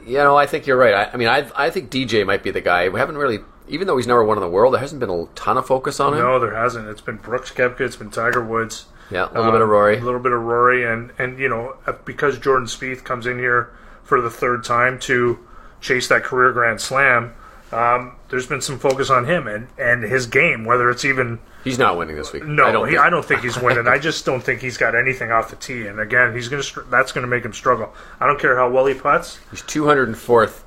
you 0.06 0.18
know 0.18 0.36
I 0.36 0.46
think 0.46 0.66
you're 0.66 0.76
right. 0.76 0.94
I, 0.94 1.10
I 1.12 1.16
mean 1.16 1.28
I 1.28 1.48
I 1.56 1.70
think 1.70 1.90
DJ 1.90 2.26
might 2.26 2.42
be 2.42 2.50
the 2.50 2.60
guy. 2.60 2.88
We 2.88 2.98
haven't 3.00 3.16
really 3.16 3.40
even 3.68 3.86
though 3.86 3.96
he's 3.96 4.06
number 4.06 4.24
one 4.24 4.36
in 4.36 4.42
the 4.42 4.50
world, 4.50 4.74
there 4.74 4.80
hasn't 4.80 5.00
been 5.00 5.10
a 5.10 5.26
ton 5.34 5.56
of 5.56 5.66
focus 5.66 6.00
on 6.00 6.14
him. 6.14 6.20
no, 6.20 6.38
there 6.38 6.54
hasn't. 6.54 6.88
It's 6.88 7.00
been 7.00 7.16
Brooks 7.16 7.50
Koepka. 7.52 7.80
It's 7.80 7.96
been 7.96 8.10
Tiger 8.10 8.44
Woods. 8.44 8.86
Yeah, 9.10 9.28
a 9.30 9.34
little 9.34 9.52
bit 9.52 9.60
of 9.60 9.68
Rory. 9.68 9.98
A 9.98 10.00
little 10.00 10.20
bit 10.20 10.32
of 10.32 10.42
Rory, 10.42 10.84
and 10.84 11.12
and 11.18 11.38
you 11.38 11.48
know 11.48 11.76
uh, 11.86 11.92
because 12.04 12.38
Jordan 12.38 12.66
Spieth 12.66 13.04
comes 13.04 13.26
in 13.26 13.38
here 13.38 13.72
for 14.02 14.20
the 14.20 14.30
third 14.30 14.64
time 14.64 14.98
to 15.00 15.38
chase 15.80 16.08
that 16.08 16.24
career 16.24 16.52
Grand 16.52 16.80
Slam. 16.80 17.34
Um, 17.72 18.16
there's 18.28 18.46
been 18.46 18.60
some 18.60 18.78
focus 18.78 19.08
on 19.10 19.24
him 19.24 19.46
and, 19.46 19.68
and 19.78 20.02
his 20.02 20.26
game, 20.26 20.64
whether 20.64 20.90
it's 20.90 21.04
even 21.04 21.38
He's 21.64 21.78
not 21.78 21.96
winning 21.96 22.16
this 22.16 22.32
week. 22.32 22.44
no, 22.44 22.66
I 22.66 22.72
don't 22.72 22.88
he, 22.88 22.94
think. 22.94 23.04
I 23.06 23.10
don't 23.10 23.24
think 23.24 23.42
he's 23.42 23.56
winning. 23.62 23.86
I 23.86 23.98
just 23.98 24.24
don't 24.26 24.42
think 24.42 24.60
he's 24.60 24.76
got 24.76 24.94
anything 24.94 25.30
off 25.30 25.50
the 25.50 25.56
tee. 25.56 25.86
And 25.86 26.00
again, 26.00 26.34
he's 26.34 26.48
going 26.48 26.62
to 26.62 26.80
that's 26.90 27.12
gonna 27.12 27.26
make 27.28 27.44
him 27.44 27.52
struggle. 27.52 27.92
I 28.20 28.26
don't 28.26 28.40
care 28.40 28.56
how 28.56 28.68
well 28.70 28.86
he 28.86 28.94
puts. 28.94 29.38
He's 29.50 29.62
204th 29.62 30.62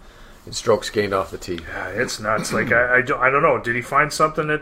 in 0.45 0.53
strokes 0.53 0.89
gained 0.89 1.13
off 1.13 1.31
the 1.31 1.37
tee. 1.37 1.59
Yeah, 1.67 1.87
it's 1.89 2.19
nuts. 2.19 2.53
Like 2.53 2.71
I, 2.71 2.97
I, 2.97 3.01
don't, 3.01 3.19
I 3.19 3.29
don't 3.29 3.41
know. 3.41 3.59
Did 3.59 3.75
he 3.75 3.81
find 3.81 4.11
something 4.13 4.49
at 4.49 4.61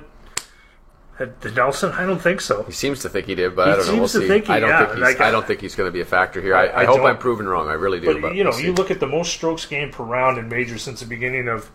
at 1.19 1.41
the 1.41 1.51
Nelson? 1.51 1.91
I 1.91 2.05
don't 2.05 2.19
think 2.21 2.41
so. 2.41 2.63
He 2.63 2.71
seems 2.71 3.01
to 3.01 3.09
think 3.09 3.27
he 3.27 3.35
did, 3.35 3.55
but 3.55 3.67
He 3.67 3.73
I 3.73 3.75
don't 3.75 3.85
know. 3.87 3.93
We'll 3.99 4.07
seems 4.07 4.11
to 4.13 4.19
see. 4.21 4.27
think 4.27 4.47
he- 4.47 4.53
I 4.53 4.59
don't 4.59 4.69
yeah, 4.69 4.79
think 4.79 4.91
he's. 4.93 5.01
like, 5.01 5.21
I 5.21 5.29
don't 5.29 5.45
think 5.45 5.61
he's 5.61 5.75
going 5.75 5.87
to 5.87 5.91
be 5.91 6.01
a 6.01 6.05
factor 6.05 6.41
here. 6.41 6.55
I, 6.55 6.65
I- 6.67 6.81
I, 6.81 6.85
hope 6.85 7.01
I'm 7.01 7.17
proven 7.19 7.47
wrong. 7.47 7.67
I 7.69 7.73
really 7.73 7.99
do. 7.99 8.13
But, 8.13 8.21
But, 8.21 8.35
you 8.35 8.43
know, 8.43 8.49
we'll 8.49 8.61
you 8.61 8.73
look 8.73 8.89
at 8.89 8.99
the 8.99 9.05
most 9.07 9.31
strokes 9.33 9.65
gained 9.67 9.91
per 9.91 10.03
round 10.03 10.39
in 10.39 10.49
majors 10.49 10.81
since 10.81 11.01
the 11.01 11.05
beginning 11.05 11.47
of 11.47 11.65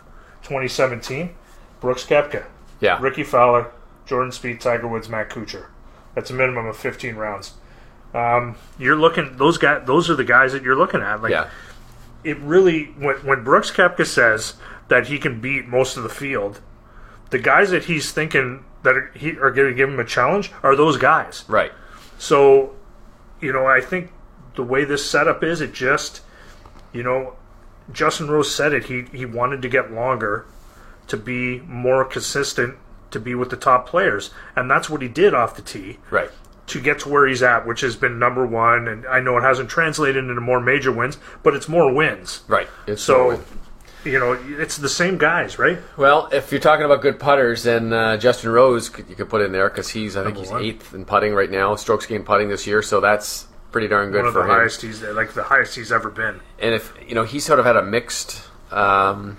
2017. 0.43 1.31
Brooks 1.81 2.05
Koepka, 2.05 2.45
yeah, 2.81 2.99
Rickie 3.01 3.23
Fowler, 3.23 3.71
Jordan 4.09 4.33
Spieth, 4.33 4.61
Tiger 4.61 4.89
Woods, 4.89 5.09
Matt 5.09 5.29
Kuchar. 5.29 5.67
That's 6.15 6.31
a 6.31 6.35
minimum 6.35 6.67
of 6.67 6.77
15 6.77 7.17
rounds. 7.17 7.53
Um, 8.15 8.57
you're 8.79 8.97
looking; 8.97 9.37
those 9.37 9.59
guys, 9.59 9.87
those 9.87 10.09
are 10.09 10.17
the 10.17 10.25
guys 10.25 10.53
that 10.53 10.63
you're 10.63 10.75
looking 10.75 11.03
at. 11.03 11.21
Like, 11.21 11.31
yeah, 11.31 11.51
it 12.25 12.39
really 12.39 12.85
when 12.85 13.17
when 13.17 13.45
Brooks 13.45 13.71
Koepka 13.71 14.07
says 14.07 14.55
that 14.89 15.09
he 15.09 15.19
can 15.19 15.41
beat 15.41 15.69
most 15.69 15.99
of 15.99 16.03
the 16.03 16.09
field, 16.09 16.63
the 17.29 17.39
guys 17.39 17.71
that 17.71 17.85
he's 17.85 18.11
thinking 18.11 18.65
that 18.83 18.97
are, 18.97 19.13
he, 19.15 19.33
are 19.33 19.51
going 19.51 19.69
to 19.69 19.75
give 19.75 19.91
him 19.91 20.01
a 20.01 20.05
challenge 20.05 20.51
are 20.63 20.75
those 20.75 20.97
guys. 20.97 21.45
right. 21.49 21.73
So, 22.19 22.75
you 23.41 23.53
know, 23.53 23.67
I 23.67 23.83
think 23.83 24.11
the 24.55 24.63
way 24.63 24.85
this 24.85 25.09
setup 25.09 25.45
is, 25.45 25.61
it 25.61 25.73
just, 25.73 26.23
you 26.93 27.03
know, 27.03 27.37
Justin 27.93 28.29
Rose 28.31 28.53
said 28.53 28.73
it. 28.73 28.87
He 28.87 29.03
he 29.13 29.27
wanted 29.27 29.61
to 29.61 29.69
get 29.69 29.93
longer 29.93 30.47
to 31.09 31.17
be 31.19 31.61
more 31.61 32.07
consistent 32.07 32.79
to 33.11 33.21
be 33.21 33.35
with 33.35 33.51
the 33.51 33.57
top 33.57 33.89
players, 33.89 34.31
and 34.57 34.71
that's 34.71 34.89
what 34.91 35.03
he 35.03 35.09
did 35.09 35.35
off 35.35 35.57
the 35.57 35.63
tee 35.63 35.99
Right. 36.11 36.31
to 36.69 36.81
get 36.81 36.99
to 37.01 37.09
where 37.09 37.27
he's 37.27 37.43
at, 37.43 37.67
which 37.67 37.81
has 37.81 37.97
been 37.97 38.19
number 38.19 38.47
one. 38.47 38.87
And 38.89 39.07
I 39.07 39.21
know 39.21 39.37
it 39.39 39.43
hasn't 39.43 39.71
translated 39.71 40.17
into 40.25 40.41
more 40.41 40.61
major 40.61 40.93
wins, 40.93 41.17
but 41.43 41.55
it's 41.55 41.69
more 41.69 41.93
wins. 41.93 42.43
Right. 42.49 42.69
It's 42.87 43.03
So, 43.03 43.41
you 44.05 44.19
know, 44.19 44.39
it's 44.59 44.77
the 44.77 44.89
same 44.89 45.17
guys, 45.19 45.59
right? 45.59 45.79
well, 45.97 46.29
if 46.33 46.53
you're 46.53 46.61
talking 46.61 46.85
about 46.85 47.01
good 47.03 47.19
putters, 47.19 47.63
then 47.65 47.93
uh, 47.93 48.17
Justin 48.17 48.51
Rose 48.51 48.91
you 49.09 49.15
could 49.17 49.29
put 49.31 49.41
in 49.43 49.53
there 49.53 49.69
because 49.71 49.89
he's 49.89 50.17
I 50.17 50.23
think 50.25 50.35
Number 50.37 50.41
he's 50.41 50.51
one. 50.53 50.65
eighth 50.65 50.95
in 50.95 51.05
putting 51.05 51.35
right 51.35 51.51
now, 51.51 51.75
strokes 51.77 52.07
gained 52.07 52.27
putting 52.27 52.49
this 52.49 52.67
year. 52.67 52.83
So 52.83 53.01
that's 53.01 53.47
pretty 53.73 53.89
darn 53.89 54.11
good 54.11 54.19
One 54.19 54.27
of 54.29 54.33
for 54.35 54.39
the 54.41 54.45
him. 54.45 54.51
highest 54.51 54.83
he's 54.83 55.03
like 55.03 55.33
the 55.35 55.43
highest 55.43 55.75
he's 55.77 55.91
ever 55.93 56.11
been. 56.11 56.41
And 56.59 56.75
if 56.75 56.93
you 57.07 57.15
know, 57.15 57.25
he 57.25 57.41
sort 57.41 57.59
of 57.59 57.65
had 57.67 57.77
a 57.77 57.83
mixed, 57.83 58.43
um, 58.71 59.37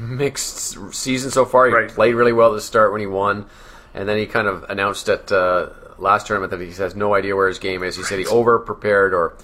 mixed 0.00 0.92
season 0.94 1.30
so 1.30 1.44
far. 1.44 1.66
He 1.66 1.72
Right. 1.72 1.88
played 1.88 2.14
really 2.14 2.32
well 2.32 2.50
at 2.50 2.54
the 2.54 2.60
start 2.60 2.92
when 2.92 3.00
he 3.00 3.06
won, 3.06 3.46
and 3.94 4.08
then 4.08 4.16
he 4.16 4.26
kind 4.26 4.48
of 4.48 4.64
announced 4.68 5.08
at 5.08 5.30
uh, 5.30 5.68
last 5.98 6.26
tournament 6.26 6.50
that 6.50 6.60
he 6.60 6.72
has 6.82 6.94
no 6.96 7.14
idea 7.14 7.36
where 7.36 7.48
his 7.48 7.58
game 7.58 7.82
is. 7.82 7.96
He 7.96 8.02
said 8.02 8.18
he 8.18 8.26
over 8.26 8.58
prepared 8.58 9.12
or 9.14 9.34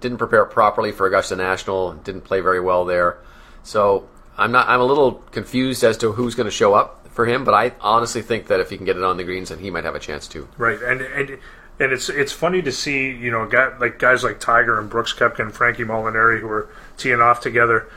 didn't 0.00 0.18
prepare 0.18 0.44
properly 0.44 0.92
for 0.92 1.06
Augusta 1.06 1.34
National. 1.36 1.92
Didn't 1.94 2.22
play 2.22 2.40
very 2.40 2.60
well 2.60 2.84
there. 2.84 3.18
So 3.62 4.08
I'm 4.36 4.52
not. 4.52 4.68
I'm 4.68 4.80
a 4.80 4.84
little 4.84 5.12
confused 5.32 5.82
as 5.84 5.96
to 5.98 6.12
who's 6.12 6.34
going 6.34 6.44
to 6.46 6.50
show 6.50 6.74
up 6.74 7.08
for 7.10 7.26
him. 7.26 7.44
But 7.44 7.54
I 7.54 7.72
honestly 7.80 8.22
think 8.22 8.46
that 8.48 8.60
if 8.60 8.70
he 8.70 8.76
can 8.76 8.86
get 8.86 8.96
it 8.96 9.02
on 9.02 9.16
the 9.16 9.24
greens, 9.24 9.48
then 9.48 9.58
he 9.58 9.70
might 9.70 9.84
have 9.84 9.94
a 9.94 10.00
chance 10.00 10.28
too. 10.28 10.48
Right, 10.58 10.80
and 10.82 11.00
and 11.00 11.38
and 11.80 11.92
it's 11.92 12.08
it's 12.08 12.32
funny 12.32 12.60
to 12.62 12.72
see 12.72 13.10
you 13.10 13.30
know 13.30 13.46
guy, 13.46 13.76
like 13.78 13.98
guys 13.98 14.22
like 14.22 14.40
Tiger 14.40 14.78
and 14.78 14.90
Brooks 14.90 15.12
Koepka 15.14 15.40
and 15.40 15.54
Frankie 15.54 15.84
Molinari 15.84 16.40
who 16.40 16.48
are 16.48 16.68
teeing 16.96 17.20
off 17.20 17.40
together. 17.40 17.88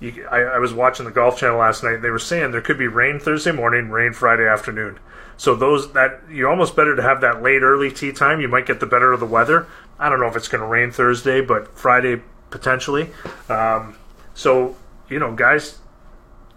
You, 0.00 0.26
I, 0.30 0.40
I 0.40 0.58
was 0.58 0.74
watching 0.74 1.06
the 1.06 1.12
Golf 1.12 1.38
Channel 1.38 1.58
last 1.58 1.82
night. 1.82 1.96
They 2.02 2.10
were 2.10 2.18
saying 2.18 2.52
there 2.52 2.60
could 2.60 2.78
be 2.78 2.86
rain 2.86 3.18
Thursday 3.18 3.52
morning, 3.52 3.90
rain 3.90 4.12
Friday 4.12 4.46
afternoon. 4.46 4.98
So 5.36 5.54
those 5.54 5.92
that 5.92 6.20
you're 6.30 6.50
almost 6.50 6.76
better 6.76 6.96
to 6.96 7.02
have 7.02 7.20
that 7.22 7.42
late 7.42 7.62
early 7.62 7.90
tea 7.90 8.12
time. 8.12 8.40
You 8.40 8.48
might 8.48 8.66
get 8.66 8.80
the 8.80 8.86
better 8.86 9.12
of 9.12 9.20
the 9.20 9.26
weather. 9.26 9.66
I 9.98 10.08
don't 10.08 10.20
know 10.20 10.26
if 10.26 10.36
it's 10.36 10.48
going 10.48 10.60
to 10.60 10.66
rain 10.66 10.90
Thursday, 10.90 11.40
but 11.40 11.78
Friday 11.78 12.22
potentially. 12.50 13.10
Um, 13.48 13.96
so 14.34 14.76
you 15.08 15.18
know, 15.18 15.34
guys, 15.34 15.78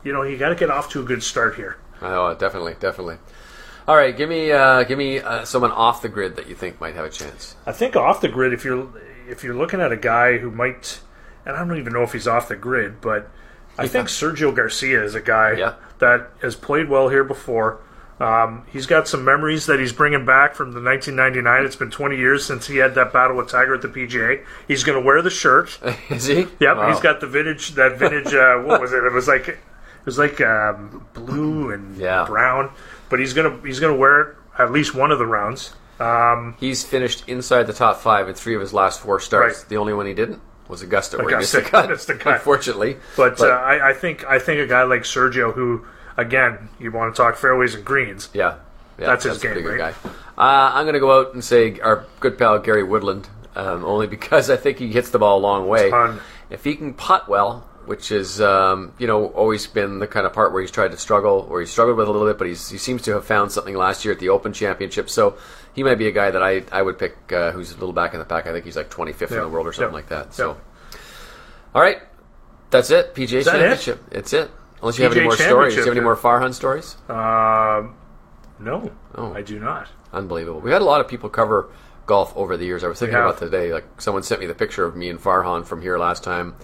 you 0.03 0.13
know 0.13 0.23
you 0.23 0.37
got 0.37 0.49
to 0.49 0.55
get 0.55 0.69
off 0.69 0.89
to 0.91 1.01
a 1.01 1.03
good 1.03 1.23
start 1.23 1.55
here. 1.55 1.77
Oh, 2.01 2.33
definitely, 2.35 2.75
definitely. 2.79 3.17
All 3.87 3.95
right, 3.95 4.15
give 4.15 4.29
me, 4.29 4.51
uh, 4.51 4.83
give 4.83 4.99
me 4.99 5.19
uh, 5.19 5.45
someone 5.45 5.71
off 5.71 6.03
the 6.03 6.09
grid 6.09 6.35
that 6.35 6.47
you 6.47 6.53
think 6.53 6.79
might 6.79 6.93
have 6.93 7.05
a 7.05 7.09
chance. 7.09 7.55
I 7.65 7.71
think 7.71 7.95
off 7.95 8.21
the 8.21 8.27
grid, 8.27 8.53
if 8.53 8.63
you're 8.63 8.87
if 9.27 9.43
you're 9.43 9.55
looking 9.55 9.81
at 9.81 9.91
a 9.91 9.97
guy 9.97 10.37
who 10.37 10.51
might, 10.51 10.99
and 11.45 11.55
I 11.55 11.59
don't 11.65 11.77
even 11.77 11.93
know 11.93 12.03
if 12.03 12.13
he's 12.13 12.27
off 12.27 12.47
the 12.49 12.55
grid, 12.55 13.01
but 13.01 13.29
I 13.77 13.87
think 13.87 14.07
Sergio 14.07 14.53
Garcia 14.55 15.03
is 15.03 15.15
a 15.15 15.21
guy 15.21 15.53
Yeah. 15.53 15.73
that 15.99 16.29
has 16.41 16.55
played 16.55 16.89
well 16.89 17.09
here 17.09 17.23
before. 17.23 17.79
Um, 18.19 18.63
he's 18.69 18.85
got 18.85 19.07
some 19.07 19.23
memories 19.23 19.65
that 19.67 19.79
he's 19.79 19.93
bringing 19.93 20.25
back 20.25 20.53
from 20.53 20.73
the 20.73 20.81
1999. 20.81 21.65
It's 21.65 21.77
been 21.77 21.89
20 21.89 22.17
years 22.17 22.43
since 22.43 22.67
he 22.67 22.75
had 22.75 22.93
that 22.95 23.13
battle 23.13 23.37
with 23.37 23.47
Tiger 23.47 23.75
at 23.75 23.81
the 23.81 23.87
PGA. 23.87 24.43
He's 24.67 24.83
going 24.83 24.99
to 24.99 25.05
wear 25.05 25.21
the 25.21 25.29
shirt. 25.29 25.79
Is 26.09 26.25
he? 26.25 26.45
Yep, 26.59 26.75
Wow. 26.77 26.89
he's 26.91 26.99
got 26.99 27.21
the 27.21 27.27
vintage. 27.27 27.75
That 27.75 27.97
vintage. 27.97 28.33
Uh, 28.33 28.57
what 28.57 28.81
was 28.81 28.91
it? 28.91 29.01
It 29.05 29.13
was 29.13 29.29
like 29.29 29.47
it 29.47 29.57
was 30.03 30.17
like 30.19 30.41
um, 30.41 31.05
blue 31.13 31.71
and 31.71 31.95
Yeah. 31.95 32.25
brown. 32.25 32.71
But 33.09 33.19
he's 33.19 33.33
gonna 33.33 33.57
he's 33.63 33.79
gonna 33.79 33.95
wear 33.95 34.19
it 34.21 34.35
at 34.57 34.73
least 34.73 34.93
one 34.93 35.11
of 35.11 35.17
the 35.19 35.25
rounds. 35.25 35.73
Um, 36.01 36.55
He's 36.59 36.83
finished 36.83 37.23
inside 37.27 37.63
the 37.67 37.73
top 37.73 38.01
five 38.01 38.27
in 38.27 38.33
three 38.35 38.53
of 38.55 38.59
his 38.61 38.73
last 38.73 38.99
four 39.01 39.19
starts. 39.21 39.59
Right. 39.59 39.69
The 39.69 39.77
only 39.77 39.93
one 39.93 40.05
he 40.05 40.13
didn't 40.13 40.41
was 40.69 40.81
Augusta, 40.81 41.17
Augusta, 41.17 41.57
the 41.57 41.63
cut. 41.63 41.89
missed 41.89 42.07
the 42.07 42.15
cut. 42.15 42.35
Unfortunately, 42.35 42.95
But, 43.17 43.41
uh, 43.41 43.47
I, 43.47 43.89
I 43.89 43.93
think 43.93 44.23
I 44.25 44.39
think 44.39 44.61
a 44.61 44.67
guy 44.67 44.83
like 44.83 45.01
Sergio, 45.01 45.53
who 45.53 45.85
again, 46.15 46.69
you 46.79 46.91
want 46.91 47.13
to 47.13 47.21
talk 47.21 47.35
fairways 47.35 47.75
and 47.75 47.83
greens, 47.83 48.29
yeah, 48.33 48.55
yeah, 48.97 49.07
That's 49.07 49.25
his 49.25 49.43
a 49.43 49.53
game, 49.55 49.65
right? 49.65 49.77
guy. 49.77 50.09
Uh, 50.37 50.71
I'm 50.73 50.85
going 50.85 50.93
to 50.93 50.99
go 51.01 51.19
out 51.19 51.33
and 51.33 51.43
say 51.43 51.79
our 51.81 52.05
good 52.21 52.37
pal 52.37 52.59
Gary 52.59 52.83
Woodland, 52.83 53.27
um, 53.55 53.83
only 53.83 54.07
because 54.07 54.49
I 54.49 54.55
think 54.55 54.77
he 54.77 54.87
hits 54.93 55.09
the 55.09 55.19
ball 55.19 55.39
a 55.39 55.41
long 55.41 55.67
way. 55.67 55.89
Ton. 55.89 56.21
If 56.49 56.63
he 56.63 56.75
can 56.75 56.93
putt 56.93 57.27
well, 57.27 57.67
which 57.85 58.11
is 58.11 58.39
um, 58.39 58.93
you 58.99 59.07
know 59.07 59.25
always 59.27 59.65
been 59.67 59.99
the 59.99 60.07
kind 60.07 60.25
of 60.25 60.33
part 60.33 60.53
where 60.53 60.61
he's 60.61 60.71
tried 60.71 60.91
to 60.91 60.97
struggle, 60.97 61.47
or 61.49 61.59
he 61.59 61.65
struggled 61.65 61.97
with 61.97 62.07
a 62.07 62.11
little 62.11 62.27
bit, 62.27 62.37
but 62.37 62.47
he's, 62.47 62.69
he 62.69 62.77
seems 62.77 63.01
to 63.03 63.11
have 63.13 63.25
found 63.25 63.51
something 63.51 63.75
last 63.75 64.05
year 64.05 64.13
at 64.13 64.19
the 64.19 64.29
Open 64.29 64.53
Championship. 64.53 65.09
So 65.09 65.37
he 65.79 65.83
might 65.83 65.95
be 65.97 66.07
a 66.09 66.11
guy 66.11 66.29
that 66.29 66.43
I, 66.43 66.61
I 66.73 66.81
would 66.81 66.99
pick 66.99 67.31
uh, 67.31 67.51
who's 67.51 67.71
a 67.71 67.75
little 67.75 67.93
back 67.93 68.11
in 68.13 68.19
the 68.19 68.25
pack. 68.25 68.47
I 68.47 68.51
think 68.51 68.65
he's 68.65 68.75
like 68.75 68.89
25th 68.89 69.31
in 69.31 69.39
the 69.39 69.47
world 69.47 69.65
or 69.65 69.71
something 69.71 69.91
Yeah. 69.91 69.95
like 69.95 70.09
that. 70.09 70.33
So. 70.33 70.49
Yeah. 70.91 70.97
All 71.73 71.81
right, 71.81 71.99
that's 72.69 72.89
it. 72.91 73.15
PGA 73.15 73.45
that 73.45 73.55
it? 73.55 73.59
Championship. 73.59 74.03
It's 74.11 74.33
it. 74.33 74.51
Unless 74.81 74.97
you 74.97 75.05
have 75.05 75.13
any 75.15 75.23
more 75.23 75.37
stories. 75.37 75.73
Do 75.75 75.79
you 75.79 75.85
have 75.85 75.95
any 75.95 76.03
more 76.03 76.17
Farhan 76.17 76.53
stories? 76.53 76.97
um, 77.07 77.95
no, 78.59 78.91
Oh. 79.15 79.33
I 79.33 79.41
do 79.41 79.57
not. 79.57 79.87
Unbelievable. 80.11 80.59
We 80.59 80.71
had 80.71 80.81
a 80.81 80.85
lot 80.85 80.99
of 80.99 81.07
people 81.07 81.29
cover 81.29 81.69
golf 82.07 82.35
over 82.35 82.57
the 82.57 82.65
years. 82.65 82.83
I 82.83 82.87
was 82.89 82.99
thinking 82.99 83.15
about 83.17 83.37
today. 83.37 83.71
Like 83.71 84.01
someone 84.01 84.23
sent 84.23 84.41
me 84.41 84.47
the 84.47 84.53
picture 84.55 84.83
of 84.83 84.97
me 84.97 85.09
and 85.09 85.17
Farhan 85.17 85.65
from 85.65 85.81
here 85.81 85.97
last 85.97 86.25
time. 86.25 86.55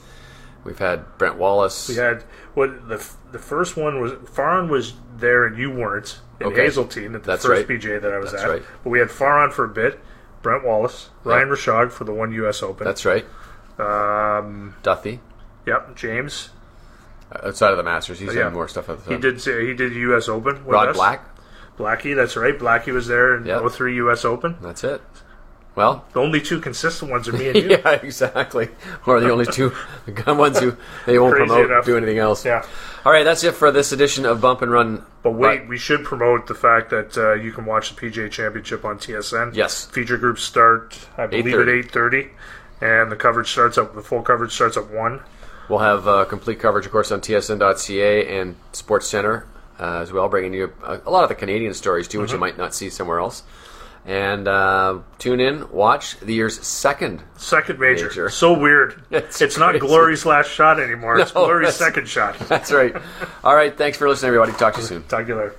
We've 0.66 0.78
had 0.80 1.18
Brent 1.18 1.38
Wallace. 1.38 1.88
We 1.88 1.96
had 1.96 2.24
what 2.56 2.90
the 2.90 2.98
the 3.32 3.40
first 3.40 3.78
one 3.78 4.02
was 4.02 4.12
Farhan 4.14 4.68
was 4.68 4.94
there 5.16 5.46
and 5.46 5.58
you 5.58 5.72
weren't 5.72 6.20
in 6.42 6.48
Okay. 6.48 6.64
Hazeltine 6.64 7.16
at 7.16 7.24
the 7.24 7.28
That's 7.32 7.46
first 7.46 7.70
right. 7.70 8.02
That 8.02 8.12
I 8.12 8.18
was 8.18 8.32
That's 8.32 8.44
at. 8.44 8.50
right. 8.50 8.64
But 8.84 8.90
we 8.90 9.00
had 9.00 9.08
Farhan 9.10 9.54
for 9.54 9.64
a 9.64 9.70
bit, 9.70 10.00
Brent 10.42 10.66
Wallace, 10.66 11.10
Ryan 11.24 11.48
Rishaug 11.50 11.92
for 11.92 12.04
the 12.04 12.14
one 12.14 12.32
U.S. 12.34 12.62
Open. 12.64 12.84
That's 12.86 13.06
right. 13.06 13.26
um, 13.80 14.76
Duthie. 14.84 15.20
yep, 15.66 15.96
James. 15.96 16.50
Outside 17.44 17.72
of 17.72 17.78
the 17.78 17.84
Masters, 17.84 18.20
he's 18.20 18.34
yeah. 18.34 18.44
done 18.44 18.54
more 18.54 18.68
stuff. 18.68 18.90
He 19.08 19.18
did 19.18 19.42
say 19.42 19.66
he 19.66 19.74
did 19.74 19.94
U.S. 19.94 20.28
Open. 20.30 20.64
Rod 20.66 20.90
us. 20.90 20.96
Black. 20.96 21.24
Blackie, 21.78 22.16
that's 22.16 22.38
right. 22.38 22.58
Blackie 22.58 22.94
was 22.94 23.08
there 23.08 23.36
in 23.36 23.46
Yep. 23.46 23.70
03 23.72 23.96
U.S. 23.96 24.24
Open. 24.24 24.56
That's 24.62 24.84
it. 24.84 25.02
Well, 25.76 26.06
The 26.14 26.22
only 26.22 26.40
two 26.42 26.62
consistent 26.62 27.12
ones 27.12 27.28
are 27.28 27.34
me 27.34 27.50
and 27.50 27.56
you. 27.64 27.70
yeah, 27.72 27.90
exactly. 27.92 28.70
Or 29.06 29.20
the 29.20 29.30
only 29.30 29.46
two 29.46 29.74
ones 30.26 30.60
who 30.60 30.78
they 31.06 31.20
won't 31.20 31.36
Crazy 31.36 31.48
promote 31.48 31.70
enough. 31.72 31.86
do 31.86 31.98
anything 31.98 32.18
else. 32.18 32.46
Yeah. 32.46 32.66
All 33.06 33.12
right, 33.12 33.24
that's 33.24 33.44
it 33.44 33.56
for 33.56 33.72
this 33.72 33.92
edition 33.92 34.26
of 34.26 34.40
Bump 34.42 34.62
and 34.62 34.72
Run. 34.72 35.04
But 35.22 35.32
wait, 35.32 35.68
we 35.68 35.78
should 35.78 36.04
promote 36.06 36.48
the 36.48 36.56
fact 36.56 36.90
that 36.92 37.18
uh, 37.18 37.34
you 37.34 37.52
can 37.52 37.66
watch 37.66 37.94
the 37.94 38.00
PGA 38.02 38.32
Championship 38.32 38.86
on 38.86 38.98
TSN. 39.00 39.54
Yes. 39.56 39.86
Feature 39.86 40.18
groups 40.18 40.44
start, 40.44 40.98
I 41.18 41.28
believe, 41.28 41.48
at 41.56 41.68
8:30. 41.68 42.30
and 42.82 43.12
the 43.12 43.16
coverage 43.16 43.50
starts 43.52 43.78
up. 43.78 43.96
The 43.96 44.02
full 44.02 44.22
coverage 44.22 44.54
starts 44.54 44.78
at 44.78 44.90
one. 44.90 45.22
We'll 45.68 45.80
have 45.80 46.08
uh, 46.08 46.26
complete 46.26 46.60
coverage, 46.60 46.86
of 46.86 46.92
course, 46.92 47.12
on 47.12 47.22
TSN.ca 47.22 48.40
and 48.40 48.56
Sports 48.72 49.08
Center 49.08 49.46
uh, 49.80 49.98
as 50.00 50.12
well, 50.14 50.30
bringing 50.30 50.54
you 50.54 50.72
a, 50.84 51.00
a 51.06 51.10
lot 51.12 51.24
of 51.24 51.30
the 51.30 51.36
Canadian 51.36 51.74
stories 51.74 52.08
too, 52.08 52.20
which 52.22 52.30
Mm-hmm. 52.30 52.36
you 52.36 52.40
might 52.40 52.58
not 52.58 52.74
see 52.76 52.90
somewhere 52.90 53.20
else. 53.20 53.44
And 54.06 54.48
uh, 54.48 55.00
tune 55.18 55.40
in, 55.40 55.68
watch 55.72 56.20
the 56.20 56.34
year's 56.34 56.62
second. 56.66 57.24
Second 57.38 57.80
major. 57.80 58.08
Major. 58.08 58.30
So 58.30 58.54
weird. 58.54 59.02
It's 59.12 59.42
It's, 59.42 59.58
not. 59.58 59.80
Glory's 59.80 60.26
last 60.28 60.50
shot 60.52 60.80
anymore. 60.80 61.20
It's 61.20 61.32
Glory's 61.34 61.74
second 61.74 62.08
shot. 62.08 62.38
That's 62.48 62.72
right. 62.72 62.96
All 63.44 63.56
right, 63.56 63.76
thanks 63.76 63.98
for 63.98 64.08
listening, 64.08 64.28
everybody. 64.28 64.52
Talk 64.54 64.76
to 64.76 64.82
you 64.82 64.86
soon. 64.88 65.04
Talk 65.04 65.22
to 65.24 65.28
you 65.28 65.36
later. 65.36 65.56